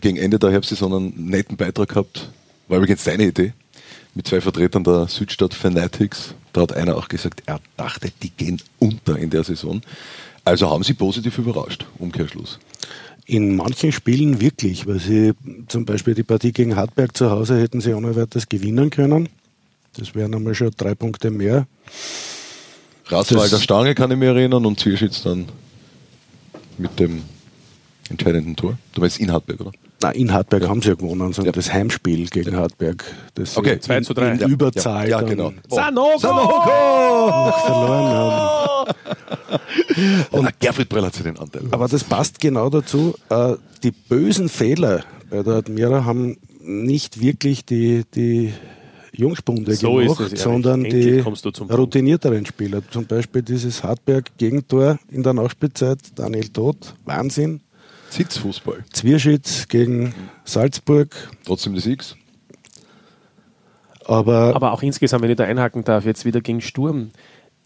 gegen 0.00 0.18
Ende 0.18 0.38
der 0.38 0.50
Herbstsaison 0.50 0.92
einen 0.92 1.26
netten 1.26 1.56
Beitrag 1.56 1.88
gehabt. 1.88 2.30
War 2.68 2.78
übrigens 2.78 3.04
deine 3.04 3.24
Idee. 3.24 3.54
Mit 4.14 4.26
zwei 4.26 4.40
Vertretern 4.40 4.84
der 4.84 5.06
Südstadt 5.06 5.54
Fanatics. 5.54 6.34
Da 6.52 6.62
hat 6.62 6.72
einer 6.72 6.96
auch 6.96 7.08
gesagt, 7.08 7.42
er 7.46 7.60
dachte, 7.76 8.10
die 8.22 8.30
gehen 8.30 8.60
unter 8.78 9.16
in 9.16 9.30
der 9.30 9.44
Saison. 9.44 9.80
Also 10.44 10.68
haben 10.68 10.82
sie 10.82 10.94
positiv 10.94 11.38
überrascht, 11.38 11.86
Umkehrschluss. 11.98 12.58
In 13.26 13.54
manchen 13.54 13.92
Spielen 13.92 14.40
wirklich, 14.40 14.86
weil 14.86 14.98
sie 14.98 15.32
zum 15.68 15.84
Beispiel 15.84 16.14
die 16.14 16.24
Partie 16.24 16.52
gegen 16.52 16.74
Hartberg 16.74 17.16
zu 17.16 17.30
Hause 17.30 17.60
hätten 17.60 17.80
sie 17.80 17.94
ohne 17.94 18.16
weiteres 18.16 18.48
gewinnen 18.48 18.90
können. 18.90 19.28
Das 19.96 20.14
wären 20.14 20.34
einmal 20.34 20.54
schon 20.54 20.72
drei 20.76 20.94
Punkte 20.94 21.30
mehr. 21.30 21.66
Raswalder 23.06 23.60
Stange 23.60 23.94
kann 23.94 24.10
ich 24.10 24.16
mich 24.16 24.28
erinnern 24.28 24.66
und 24.66 24.80
Zierschitz 24.80 25.22
dann 25.22 25.46
mit 26.78 26.98
dem 26.98 27.22
entscheidenden 28.08 28.56
Tor. 28.56 28.78
Du 28.94 29.00
meinst 29.00 29.18
in 29.18 29.30
Hartberg, 29.30 29.60
oder? 29.60 29.72
Nein, 30.02 30.14
in 30.14 30.32
Hartberg 30.32 30.62
ja. 30.62 30.68
haben 30.68 30.80
sie 30.80 30.88
ja 30.88 30.94
gewonnen, 30.94 31.32
sondern 31.32 31.46
ja. 31.46 31.52
das 31.52 31.72
Heimspiel 31.72 32.26
gegen 32.28 32.56
Hartberg. 32.56 33.04
Das 33.34 33.56
okay, 33.56 33.78
2 33.78 34.00
zu 34.00 34.14
3. 34.14 34.32
In 34.32 34.38
ja. 34.38 34.46
Überzahl. 34.48 35.08
Ja, 35.08 35.20
genau. 35.20 35.52
Oh. 35.68 35.74
Sanoko! 35.74 36.18
Sanoko! 36.18 37.52
verloren 37.64 38.06
haben. 38.06 38.60
Und 40.30 40.60
Gerfried 40.60 40.88
Brell 40.88 41.04
hat 41.04 41.14
sich 41.14 41.22
den 41.22 41.38
Anteil. 41.38 41.62
Aber 41.70 41.88
das 41.88 42.04
passt 42.04 42.40
genau 42.40 42.70
dazu. 42.70 43.14
Äh, 43.28 43.54
die 43.82 43.90
bösen 43.90 44.48
Fehler 44.48 45.04
bei 45.30 45.42
der 45.42 45.54
Admira 45.54 46.04
haben 46.04 46.38
nicht 46.62 47.20
wirklich 47.20 47.64
die, 47.64 48.04
die 48.14 48.52
Jungspunde 49.12 49.74
So 49.74 49.94
gemacht, 49.94 50.30
ja. 50.30 50.36
sondern 50.36 50.84
Endlich 50.84 51.24
die 51.24 51.62
routinierteren 51.62 52.46
Spieler. 52.46 52.82
Zum 52.90 53.06
Beispiel 53.06 53.42
dieses 53.42 53.82
Hartberg-Gegentor 53.82 54.98
in 55.10 55.22
der 55.22 55.34
Nachspielzeit, 55.34 55.98
Daniel 56.16 56.48
Todt, 56.48 56.94
Wahnsinn. 57.04 57.60
Sitzfußball. 58.10 58.84
Zwierschitz 58.92 59.68
gegen 59.68 60.14
Salzburg, 60.44 61.14
Trotzdem 61.44 61.74
des 61.74 61.84
Siegs. 61.84 62.16
aber, 64.04 64.54
Aber 64.54 64.72
auch 64.72 64.82
insgesamt, 64.82 65.22
wenn 65.22 65.30
ich 65.30 65.36
da 65.36 65.44
einhaken 65.44 65.84
darf, 65.84 66.04
jetzt 66.04 66.24
wieder 66.24 66.40
gegen 66.40 66.60
Sturm. 66.60 67.10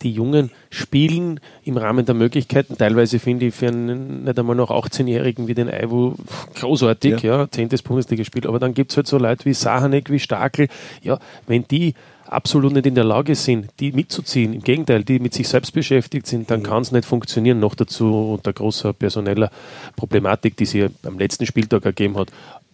Die 0.03 0.11
Jungen 0.11 0.51
spielen 0.71 1.41
im 1.63 1.77
Rahmen 1.77 2.05
der 2.05 2.17
Möglichkeiten. 2.17 2.77
Teilweise 2.77 3.21
finde 3.21 3.47
ich 3.47 3.55
für 3.55 3.69
einen 3.69 4.25
nicht 4.25 4.39
einmal 4.39 4.57
noch 4.57 4.71
18-Jährigen 4.71 5.47
wie 5.47 5.55
den 5.55 5.71
Aiwu 5.71 6.17
großartig, 6.57 7.23
ja, 7.23 7.49
zehntes 7.51 7.83
Bundesligaspiel. 7.83 8.47
Aber 8.47 8.59
dann 8.59 8.75
gibt 8.75 8.91
es 8.91 8.97
halt 8.97 9.07
so 9.07 9.19
Leute 9.19 9.45
wie 9.45 9.55
Sahanek, 9.55 10.11
wie 10.11 10.19
Stakel. 10.19 10.69
Ja, 11.03 11.21
wenn 11.47 11.67
die 11.69 11.95
absolut 12.27 12.73
nicht 12.73 12.87
in 12.87 12.95
der 12.95 13.05
Lage 13.05 13.35
sind, 13.35 13.69
die 13.81 13.93
mitzuziehen, 13.93 14.53
im 14.53 14.63
Gegenteil, 14.63 15.05
die 15.05 15.19
mit 15.19 15.35
sich 15.35 15.49
selbst 15.49 15.73
beschäftigt 15.73 16.27
sind, 16.27 16.51
dann 16.51 16.63
kann 16.63 16.83
es 16.83 16.93
nicht 16.93 17.05
funktionieren. 17.05 17.61
Noch 17.61 17.75
dazu 17.75 18.35
unter 18.35 18.53
großer 18.53 18.93
personeller 18.93 19.51
Problematik, 19.97 20.57
die 20.57 20.67
sie 20.67 20.87
am 21.05 21.19
letzten 21.19 21.47
Spieltag 21.47 21.85
ergeben 21.85 22.17
hat. 22.17 22.29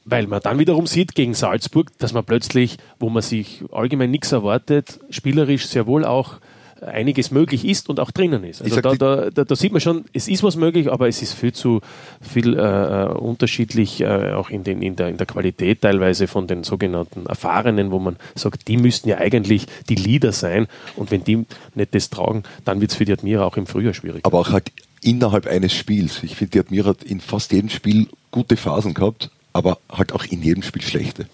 Weil 0.05 0.27
man 0.27 0.41
dann 0.41 0.59
wiederum 0.59 0.87
sieht 0.87 1.15
gegen 1.15 1.35
Salzburg, 1.35 1.91
dass 1.99 2.13
man 2.13 2.25
plötzlich, 2.25 2.79
wo 2.99 3.11
man 3.11 3.23
sich 3.23 3.63
allgemein 3.71 4.11
nichts 4.11 4.33
erwartet, 4.33 4.99
spielerisch 5.11 5.67
sehr 5.67 5.87
wohl 5.87 6.05
auch 6.05 6.39
einiges 6.83 7.31
möglich 7.31 7.65
ist 7.65 7.89
und 7.89 8.01
auch 8.01 8.11
drinnen 8.11 8.45
ist. 8.45 8.63
Also 8.63 8.81
da, 8.81 8.95
da, 8.95 9.31
da, 9.31 9.45
da 9.45 9.57
sieht 9.57 9.73
man 9.73 9.81
schon, 9.81 10.05
es 10.13 10.29
ist 10.29 10.43
was 10.43 10.57
möglich, 10.57 10.91
aber 10.91 11.09
es 11.09 11.23
ist 11.23 11.35
viel 11.35 11.53
zu 11.53 11.81
viel 12.21 12.59
äh, 12.59 12.61
äh, 12.61 13.07
unterschiedlich, 13.09 14.01
äh, 14.01 14.33
auch 14.33 14.51
in, 14.51 14.65
den, 14.65 14.83
in, 14.83 14.97
der, 14.97 15.09
in 15.09 15.17
der 15.17 15.27
Qualität 15.27 15.83
teilweise 15.83 16.27
von 16.27 16.47
den 16.47 16.65
sogenannten 16.65 17.27
Erfahrenen, 17.27 17.91
wo 17.91 17.99
man 17.99 18.17
sagt, 18.35 18.69
die 18.69 18.77
müssten 18.77 19.09
ja 19.09 19.19
eigentlich 19.19 19.67
die 19.89 19.95
Leader 19.95 20.33
sein 20.33 20.67
und 20.97 21.11
wenn 21.11 21.25
die 21.25 21.47
nicht 21.75 21.95
das 21.95 22.11
tragen, 22.11 22.43
dann 22.65 22.81
wird 22.81 22.93
es 22.93 22.97
für 22.97 23.05
die 23.05 23.13
Admira 23.13 23.45
auch 23.45 23.57
im 23.57 23.67
Frühjahr 23.67 23.95
schwierig. 23.95 24.25
Aber 24.25 24.39
auch 24.39 24.51
halt 24.51 24.73
innerhalb 25.03 25.47
eines 25.47 25.73
Spiels. 25.73 26.23
Ich 26.23 26.37
finde, 26.37 26.53
die 26.53 26.61
Admira 26.61 26.91
hat 26.91 27.03
in 27.03 27.21
fast 27.21 27.53
jedem 27.53 27.71
Spiel 27.71 28.09
gute 28.31 28.57
Phasen 28.57 28.95
gehabt, 28.95 29.31
aber 29.53 29.79
halt 29.91 30.13
auch 30.13 30.25
in 30.25 30.43
jedem 30.43 30.63
Spiel 30.63 30.83
schlechte. 30.83 31.27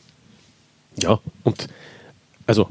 Ja, 0.98 1.18
und 1.44 1.68
also 2.46 2.68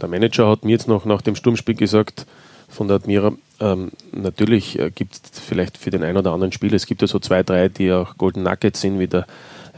der 0.00 0.08
Manager 0.08 0.48
hat 0.48 0.64
mir 0.64 0.72
jetzt 0.72 0.88
noch 0.88 1.04
nach 1.04 1.22
dem 1.22 1.36
Sturmspiel 1.36 1.74
gesagt 1.74 2.26
von 2.68 2.88
der 2.88 2.96
Admira, 2.96 3.32
ähm, 3.60 3.90
natürlich 4.12 4.78
äh, 4.78 4.90
gibt 4.90 5.14
es 5.14 5.40
vielleicht 5.40 5.78
für 5.78 5.90
den 5.90 6.02
einen 6.02 6.18
oder 6.18 6.32
anderen 6.32 6.52
Spieler, 6.52 6.74
es 6.74 6.86
gibt 6.86 7.00
ja 7.00 7.08
so 7.08 7.18
zwei, 7.18 7.42
drei, 7.42 7.68
die 7.68 7.92
auch 7.92 8.18
Golden 8.18 8.42
Nuggets 8.42 8.80
sind, 8.80 8.98
wie 8.98 9.06
der 9.06 9.26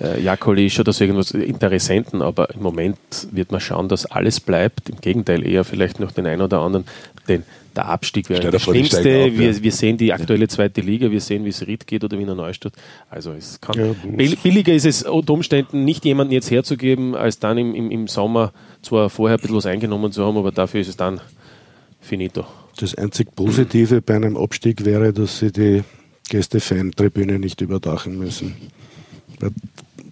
äh, 0.00 0.20
Jakolisch 0.20 0.81
oder 0.81 0.92
so 0.92 1.04
irgendwas 1.04 1.31
Interessenten, 1.33 2.22
aber 2.22 2.50
im 2.54 2.62
Moment 2.62 2.98
wird 3.31 3.52
man 3.52 3.61
schauen, 3.61 3.88
dass 3.88 4.07
alles 4.07 4.40
bleibt. 4.40 4.88
Im 4.88 5.00
Gegenteil, 5.00 5.46
eher 5.46 5.64
vielleicht 5.64 6.00
noch 6.00 6.12
den 6.12 6.26
einen 6.26 6.42
oder 6.42 6.61
anderen, 6.61 6.87
denn 7.28 7.44
der 7.79 7.87
Abstieg 7.87 8.29
wäre 8.29 8.51
das 8.51 8.62
Schlimmste. 8.62 8.99
ab, 8.99 9.05
wir, 9.38 9.53
ja. 9.53 9.62
wir 9.62 9.73
sehen 9.73 9.97
die 9.97 10.12
aktuelle 10.12 10.49
zweite 10.49 10.81
Liga, 10.81 11.11
wir 11.11 11.21
sehen, 11.21 11.45
wie 11.45 11.49
es 11.51 11.67
Ried 11.67 11.87
geht 11.87 12.05
oder 12.05 12.19
Wiener 12.19 12.35
Neustadt. 12.35 12.73
Also 13.09 13.33
es 13.33 13.61
kann 13.61 13.77
Ja, 13.79 13.95
Bill- 14.05 14.37
billiger 14.43 14.73
ist 14.75 14.85
es 14.85 15.03
unter 15.05 15.33
Umständen 15.33 15.85
nicht 15.85 16.05
jemanden 16.05 16.33
jetzt 16.33 16.51
herzugeben, 16.51 17.14
als 17.14 17.38
dann 17.38 17.57
im, 17.57 17.75
im, 17.75 17.91
im 17.91 18.07
Sommer 18.09 18.53
zwar 18.83 19.09
vorher 19.11 19.38
ein 19.38 19.41
bisschen 19.41 19.57
was 19.57 19.67
eingenommen 19.67 20.12
zu 20.12 20.25
haben, 20.25 20.37
aber 20.37 20.53
dafür 20.53 20.81
ist 20.81 20.88
es 20.88 20.97
dann 20.97 21.21
finito. 22.01 22.45
das 22.79 22.95
einzig 22.97 23.35
Positive 23.35 24.03
bei 24.03 24.17
einem 24.17 24.37
Abstieg 24.37 24.85
wäre, 24.85 25.12
dass 25.12 25.38
sie 25.38 25.51
die 25.53 25.83
Gäste-Fan-Tribüne 26.31 27.38
nicht 27.38 27.61
überdachen 27.61 28.19
müssen. 28.19 28.55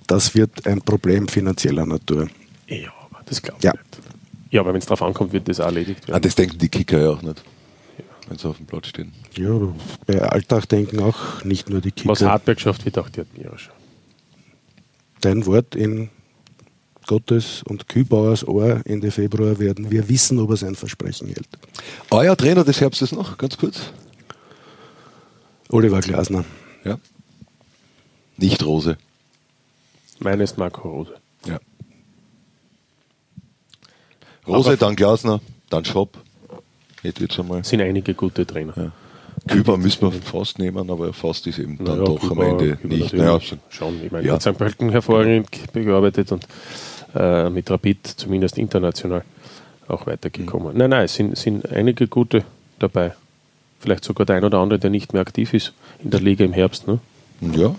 Das 0.07 0.35
wird 0.35 0.67
ein 0.67 0.81
Problem 0.83 1.29
finanzieller 1.29 1.85
Natur. 1.87 2.29
Ja, 2.69 2.89
aber 3.11 3.21
das 3.27 3.43
glaube 3.43 3.59
ich 3.59 3.65
Ja. 3.65 3.73
nicht. 3.73 3.83
Ja, 4.51 4.61
aber 4.61 4.73
wenn 4.73 4.79
es 4.79 4.87
darauf 4.87 5.03
ankommt, 5.03 5.33
wird 5.33 5.49
das 5.49 5.59
auch 5.61 5.67
erledigt 5.67 6.05
Ah, 6.05 6.09
werden. 6.13 6.23
das 6.23 6.35
denken 6.37 6.59
die 6.59 6.69
Kicker 6.69 7.01
ja 7.01 7.11
auch 7.11 7.23
nicht, 7.23 7.43
wenn 8.29 8.39
sie 8.39 8.49
auf 8.49 8.57
dem 8.57 8.67
Platz 8.67 8.89
stehen. 8.89 9.13
Ja, 9.37 9.51
bei 10.07 10.21
Alltag 10.23 10.69
denken 10.69 11.01
auch 11.01 11.45
nicht 11.45 11.69
nur 11.71 11.81
die 11.81 11.93
Was 12.05 12.19
Kicker. 12.19 12.31
Hartberg 12.33 12.61
schafft, 12.61 12.85
wird 12.85 12.99
auch 12.99 13.09
die 13.09 13.21
Admira 13.21 13.57
schon. 13.59 13.73
Dein 15.21 15.47
Wort 15.47 15.75
in 15.75 16.11
Gottes 17.07 17.63
und 17.63 17.89
Kübauers 17.89 18.47
Ohr 18.47 18.83
Ende 18.85 19.11
Februar 19.11 19.59
werden 19.59 19.91
wir 19.91 20.09
wissen, 20.09 20.39
ob 20.41 20.51
er 20.51 20.57
sein 20.57 20.75
Versprechen 20.75 21.29
hält. 21.29 21.49
Euer 22.11 22.37
Trainer 22.37 22.65
des 22.65 22.81
Herbstes 22.81 23.13
noch, 23.13 23.39
ganz 23.39 23.57
kurz. 23.57 23.81
Oliver 25.69 26.01
Glasner. 26.01 26.45
Ja. 26.85 26.99
Nicht 28.37 28.65
Rose. 28.65 28.99
Meine 30.19 30.45
ist 30.45 30.59
Marco 30.59 30.89
Rose. 30.89 31.15
Ja. 31.47 31.59
Rose, 34.47 34.69
Aber- 34.71 34.77
dann 34.77 34.97
Glasner, 34.97 35.41
dann 35.71 35.85
Schopp. 35.85 36.19
Jetzt 37.07 37.21
wird 37.21 37.33
schon 37.33 37.49
mal. 37.49 37.61
Es 37.61 37.69
sind 37.69 37.81
einige 37.81 38.15
gute 38.15 38.47
Trainer. 38.47 38.73
Ja. 38.77 38.91
Küber 39.49 39.77
müssen 39.77 40.03
wir 40.03 40.13
fast 40.13 40.59
nehmen, 40.59 40.91
aber 40.91 41.13
fast 41.13 41.47
ist 41.47 41.59
eben 41.59 41.77
dann 41.79 41.99
Naja, 41.99 42.05
doch 42.05 42.23
am 42.23 42.29
Kuba- 42.31 42.45
Ende 42.47 42.77
Kuba 42.77 42.95
nicht. 42.95 43.13
Naja, 43.15 43.39
schon. 43.69 44.05
Ich 44.05 44.11
meine, 44.11 44.27
Ja. 44.27 44.41
St. 44.41 44.57
Pölten 44.59 44.91
hervorragend 44.91 45.47
gearbeitet 45.73 46.33
und 46.33 46.47
äh, 47.15 47.49
mit 47.51 47.71
Rapid 47.71 48.07
zumindest 48.07 48.59
international 48.59 49.23
auch 49.89 50.07
weitergekommen. 50.07 50.73
Mhm. 50.73 50.79
Nein, 50.79 50.91
nein, 50.91 51.05
es 51.05 51.15
sind, 51.15 51.37
sind 51.39 51.71
einige 51.71 52.09
gute 52.09 52.45
dabei. 52.79 53.13
Vielleicht 53.79 54.05
sogar 54.05 54.25
der 54.27 54.37
ein 54.37 54.45
oder 54.45 54.59
andere, 54.59 54.79
der 54.79 54.91
nicht 54.91 55.13
mehr 55.13 55.23
aktiv 55.23 55.53
ist 55.55 55.73
in 56.03 56.11
der 56.11 56.21
Liga 56.21 56.45
im 56.45 56.53
Herbst, 56.53 56.89
ne? 56.89 56.99
ja. 57.41 57.75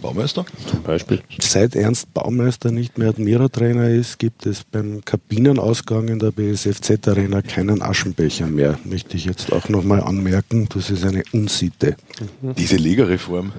Baumeister? 0.00 0.44
zum 0.66 0.82
Beispiel. 0.82 1.22
Seit 1.40 1.74
Ernst 1.74 2.12
Baumeister 2.12 2.70
nicht 2.70 2.98
mehr 2.98 3.10
Admira-Trainer 3.10 3.88
ist, 3.88 4.18
gibt 4.18 4.46
es 4.46 4.64
beim 4.64 5.04
Kabinenausgang 5.04 6.08
in 6.08 6.18
der 6.18 6.30
BSFZ-Arena 6.30 7.42
keinen 7.42 7.82
Aschenbecher 7.82 8.46
mehr. 8.46 8.78
Möchte 8.84 9.16
ich 9.16 9.24
jetzt 9.24 9.52
auch 9.52 9.68
nochmal 9.68 10.02
anmerken. 10.02 10.68
Das 10.72 10.90
ist 10.90 11.04
eine 11.04 11.22
Unsitte. 11.32 11.96
Diese 12.40 12.76
Ligareform. 12.76 13.52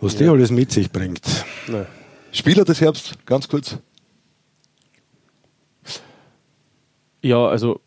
Was 0.00 0.16
die 0.16 0.26
alles 0.26 0.50
mit 0.50 0.72
sich 0.72 0.90
bringt. 0.90 1.22
Nein. 1.68 1.86
Spieler 2.32 2.64
des 2.64 2.80
Herbst, 2.80 3.14
ganz 3.26 3.48
kurz. 3.48 3.76
Ja, 7.22 7.46
also 7.46 7.80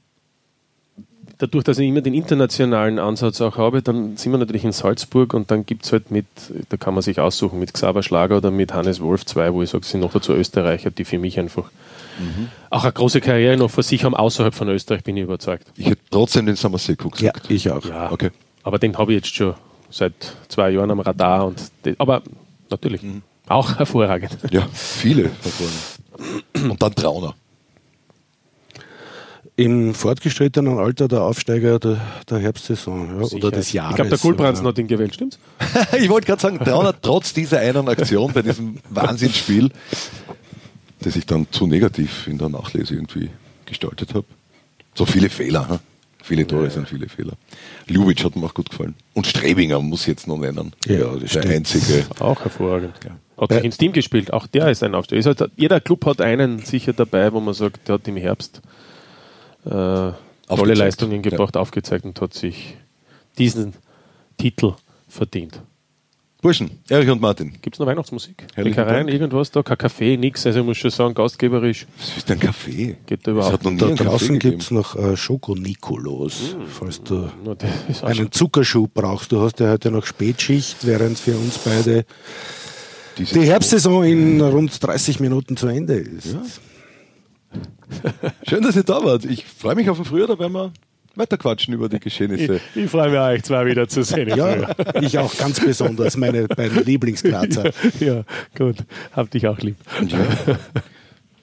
dadurch, 1.38 1.64
dass 1.64 1.78
ich 1.80 1.88
immer 1.88 2.02
den 2.02 2.14
internationalen 2.14 3.00
Ansatz 3.00 3.42
auch 3.42 3.58
habe, 3.58 3.82
dann 3.82 4.18
sind 4.18 4.32
wir 4.32 4.38
natürlich 4.38 4.64
in 4.64 4.72
Salzburg 4.72 5.34
und 5.34 5.52
dann 5.52 5.66
gibt 5.66 5.86
es 5.86 5.92
halt 5.92 6.12
mit, 6.12 6.26
da 6.70 6.78
kann 6.78 6.94
man 6.94 7.04
sich 7.04 7.20
aussuchen, 7.20 7.60
mit 7.60 7.74
Xaver 7.74 8.04
Schlager 8.04 8.38
oder 8.38 8.52
mit 8.52 8.74
Hannes 8.74 9.02
Wolf 9.02 9.26
zwei, 9.26 9.54
wo 9.54 9.62
ich 9.62 9.70
sage, 9.70 9.86
sind 9.86 10.00
noch 10.02 10.12
dazu 10.14 10.34
Österreicher, 10.34 10.92
die 10.92 11.06
für 11.06 11.18
mich 11.20 11.40
einfach 11.40 11.70
auch 12.70 12.84
eine 12.84 12.94
große 12.94 13.20
Karriere 13.20 13.58
noch 13.58 13.70
vor 13.70 13.84
sich 13.84 14.06
haben, 14.06 14.16
außerhalb 14.16 14.54
von 14.56 14.70
Österreich, 14.70 15.04
bin 15.04 15.18
ich 15.18 15.24
überzeugt. 15.24 15.68
Ich 15.76 15.88
hätte 15.88 16.02
trotzdem 16.10 16.46
den 16.46 16.56
Samaseko 16.56 17.10
Ja, 17.18 17.32
gesagt. 17.34 17.52
ich 17.52 17.70
auch. 17.70 17.84
Ja, 17.86 18.10
Okay. 18.12 18.32
aber 18.64 18.80
den 18.80 18.98
habe 18.98 19.12
ich 19.12 19.18
jetzt 19.18 19.36
schon 19.36 19.54
seit 19.90 20.14
zwei 20.48 20.70
Jahren 20.72 20.92
am 20.92 21.02
Radar 21.02 21.46
und 21.46 21.62
aber 21.98 22.22
natürlich 22.70 23.02
auch 23.48 23.78
hervorragend. 23.78 24.38
Ja, 24.50 24.66
viele 24.72 25.30
vorne. 25.30 26.70
Und 26.72 26.82
dann 26.82 26.96
Trauner. 26.96 27.36
Im 29.58 29.94
fortgeschrittenen 29.94 30.78
Alter 30.80 31.08
der 31.08 31.22
Aufsteiger 31.22 31.80
der, 31.80 32.02
der 32.30 32.40
Herbstsaison 32.40 33.22
ja, 33.22 33.26
oder 33.38 33.52
des 33.52 33.72
Jahres. 33.72 33.92
Ich 33.92 33.96
glaube, 33.96 34.10
der 34.10 34.20
Kulbrands 34.20 34.60
oder? 34.60 34.70
hat 34.70 34.78
ihn 34.80 34.88
gewählt, 34.88 35.14
stimmt's? 35.14 35.40
ich 35.98 36.10
wollte 36.10 36.28
gerade 36.28 36.42
sagen, 36.42 36.60
Trauner 36.60 36.94
trotz 37.02 37.34
dieser 37.34 37.60
einen 37.60 37.88
Aktion 37.88 38.34
bei 38.34 38.42
diesem 38.42 38.80
Wahnsinnsspiel, 38.90 39.72
das 41.00 41.16
ich 41.16 41.26
dann 41.26 41.48
zu 41.52 41.68
negativ 41.68 42.28
in 42.28 42.38
der 42.38 42.50
Nachlese 42.50 42.96
irgendwie 42.96 43.30
gestaltet 43.66 44.14
habe. 44.14 44.26
So 44.94 45.06
viele 45.06 45.30
Fehler. 45.30 45.70
Hm? 45.70 45.80
Viele 46.22 46.48
Tore 46.48 46.70
sind 46.72 46.90
viele 46.90 47.08
Fehler. 47.08 47.34
Ljubic 47.88 48.24
hat 48.24 48.36
mir 48.36 48.48
auch 48.48 48.54
gut 48.54 48.72
gefallen. 48.72 48.96
Und 49.14 49.28
Strebinger 49.28 49.80
muss 49.80 50.02
ich 50.02 50.08
jetzt 50.08 50.28
noch 50.28 50.38
nennen. 50.38 50.74
Ja, 50.88 51.14
das 51.14 51.20
der 51.20 51.28
stimmt. 51.28 51.46
einzige. 51.46 52.06
Auch 52.20 52.42
hervorragend. 52.42 52.96
Hat 53.38 53.50
Bei- 53.50 53.56
sich 53.58 53.66
ins 53.66 53.78
Team 53.78 53.94
gespielt. 53.94 54.34
Auch 54.34 54.48
der 54.48 54.70
ist 54.70 54.82
ein 54.82 54.96
Aufsteiger. 54.96 55.20
Ist 55.20 55.40
halt, 55.40 55.52
jeder 55.56 55.80
Club 55.80 56.06
hat 56.06 56.22
einen 56.22 56.60
sicher 56.60 56.94
dabei, 56.94 57.32
wo 57.32 57.40
man 57.40 57.54
sagt, 57.54 57.88
der 57.88 57.96
hat 57.96 58.08
im 58.08 58.18
Herbst 58.18 58.62
äh, 59.66 60.12
tolle. 60.48 60.74
Leistungen 60.74 61.22
gebracht, 61.22 61.58
aufgezeigt 61.58 62.06
und 62.06 62.20
hat 62.22 62.34
sich 62.34 62.78
diesen 63.38 63.74
Titel 64.38 64.74
verdient. 65.08 65.62
Burschen, 66.42 66.70
Erich 66.90 67.10
und 67.10 67.20
Martin. 67.22 67.54
Gibt 67.60 67.76
es 67.76 67.80
noch 67.80 67.88
Weihnachtsmusik? 67.88 68.46
Bäckereien, 68.56 69.08
Dank. 69.08 69.10
irgendwas 69.10 69.50
da? 69.50 69.64
Kein 69.64 69.80
Kaffee, 69.80 70.16
nix. 70.16 70.46
Also 70.46 70.60
ich 70.60 70.66
muss 70.66 70.78
schon 70.78 70.92
sagen, 70.92 71.16
gastgeberisch 71.16 71.88
Was 71.98 72.18
ist 72.18 72.30
denn 72.30 72.40
Kaffee? 72.40 72.98
geht 73.08 73.26
da 73.26 73.32
Es 73.32 73.36
überhaupt 73.36 73.54
hat 73.54 73.64
noch 73.64 73.72
nie 73.72 73.78
Da 73.80 73.88
einen 73.88 73.96
Kaffee 73.98 74.10
draußen 74.10 74.28
gegeben. 74.40 74.52
gibt 74.52 74.62
es 74.62 74.70
noch 74.70 74.96
äh, 74.96 75.18
Schoko-Nikolos, 75.18 76.56
falls 76.70 77.02
du 77.02 77.32
Na, 77.44 77.56
einen 78.04 78.32
Zuckerschub 78.32 78.94
brauchst. 78.94 79.32
Du 79.32 79.42
hast 79.42 79.60
ja 79.60 79.72
heute 79.72 79.90
noch 79.90 80.06
Spätschicht, 80.06 80.86
während 80.86 81.18
für 81.18 81.36
uns 81.36 81.58
beide 81.58 82.06
Dieses 83.18 83.34
die 83.34 83.42
Herbstsaison 83.42 84.04
in 84.04 84.40
rund 84.40 84.84
30 84.84 85.20
Minuten 85.20 85.58
zu 85.58 85.66
Ende 85.66 85.96
ist. 85.96 86.38
Schön, 88.48 88.64
dass 88.64 88.76
ihr 88.76 88.84
da 88.84 89.04
wart. 89.04 89.26
Ich 89.26 89.46
freue 89.46 89.76
mich 89.76 89.90
auf 89.90 89.98
den 89.98 90.06
Frühjahr, 90.06 90.28
da 90.28 90.40
werden 90.40 90.54
wir 90.54 90.72
weiterquatschen 91.16 91.74
über 91.74 91.90
die 91.90 92.00
Geschehnisse. 92.00 92.60
Ich, 92.74 92.84
ich 92.84 92.90
freue 92.90 93.10
mich, 93.10 93.20
euch 93.20 93.44
zwei 93.44 93.66
wieder 93.66 93.88
zu 93.88 94.04
sehen. 94.04 94.30
Ja, 94.30 94.76
ich 95.02 95.18
auch 95.18 95.36
ganz 95.38 95.60
besonders, 95.64 96.18
meine 96.18 96.48
beiden 96.48 96.84
Lieblingsgrazer. 96.84 97.72
ja, 98.00 98.24
gut. 98.58 98.78
Hab 99.14 99.32
dich 99.32 99.48
auch 99.48 99.58
lieb. 99.60 99.78
Ja. 100.08 100.58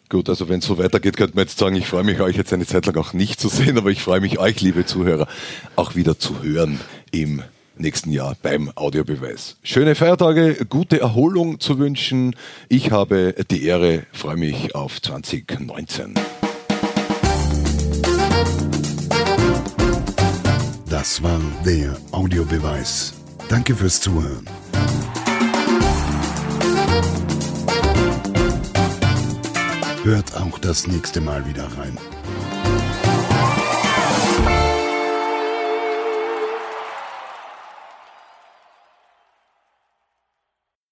Gut, 0.09 0.29
also 0.29 0.49
wenn 0.49 0.59
es 0.59 0.67
so 0.67 0.77
weitergeht, 0.77 1.17
könnte 1.17 1.35
man 1.37 1.47
jetzt 1.47 1.59
sagen, 1.59 1.75
ich 1.75 1.87
freue 1.87 2.05
mich, 2.05 2.21
euch 2.21 2.37
jetzt 2.37 2.53
eine 2.53 2.67
Zeit 2.67 2.85
lang 2.85 2.97
auch 2.97 3.15
nicht 3.15 3.41
zu 3.41 3.49
sehen, 3.49 3.79
aber 3.79 3.91
ich 3.91 4.03
freue 4.03 4.21
mich, 4.21 4.39
euch, 4.39 4.61
liebe 4.61 4.85
Zuhörer, 4.85 5.27
auch 5.75 5.95
wieder 5.95 6.19
zu 6.19 6.43
hören 6.43 6.81
im 7.13 7.43
nächsten 7.83 8.11
Jahr 8.11 8.35
beim 8.43 8.73
Audiobeweis. 8.75 9.57
Schöne 9.63 9.95
Feiertage, 9.95 10.65
gute 10.69 11.01
Erholung 11.01 11.61
zu 11.61 11.79
wünschen. 11.79 12.35
Ich 12.69 12.91
habe 12.91 13.35
die 13.51 13.65
Ehre, 13.65 14.05
freue 14.13 14.37
mich 14.37 14.75
auf 14.75 15.03
2019. 15.03 16.15
Das 20.89 21.23
war 21.23 21.41
der 21.67 21.97
Audiobeweis. 22.13 23.15
Danke 23.49 23.75
fürs 23.75 24.01
Zuhören. 24.01 24.47
Hört 30.05 30.37
auch 30.37 30.59
das 30.59 30.87
nächste 30.87 31.21
Mal 31.21 31.47
wieder 31.47 31.65
rein. 31.79 31.97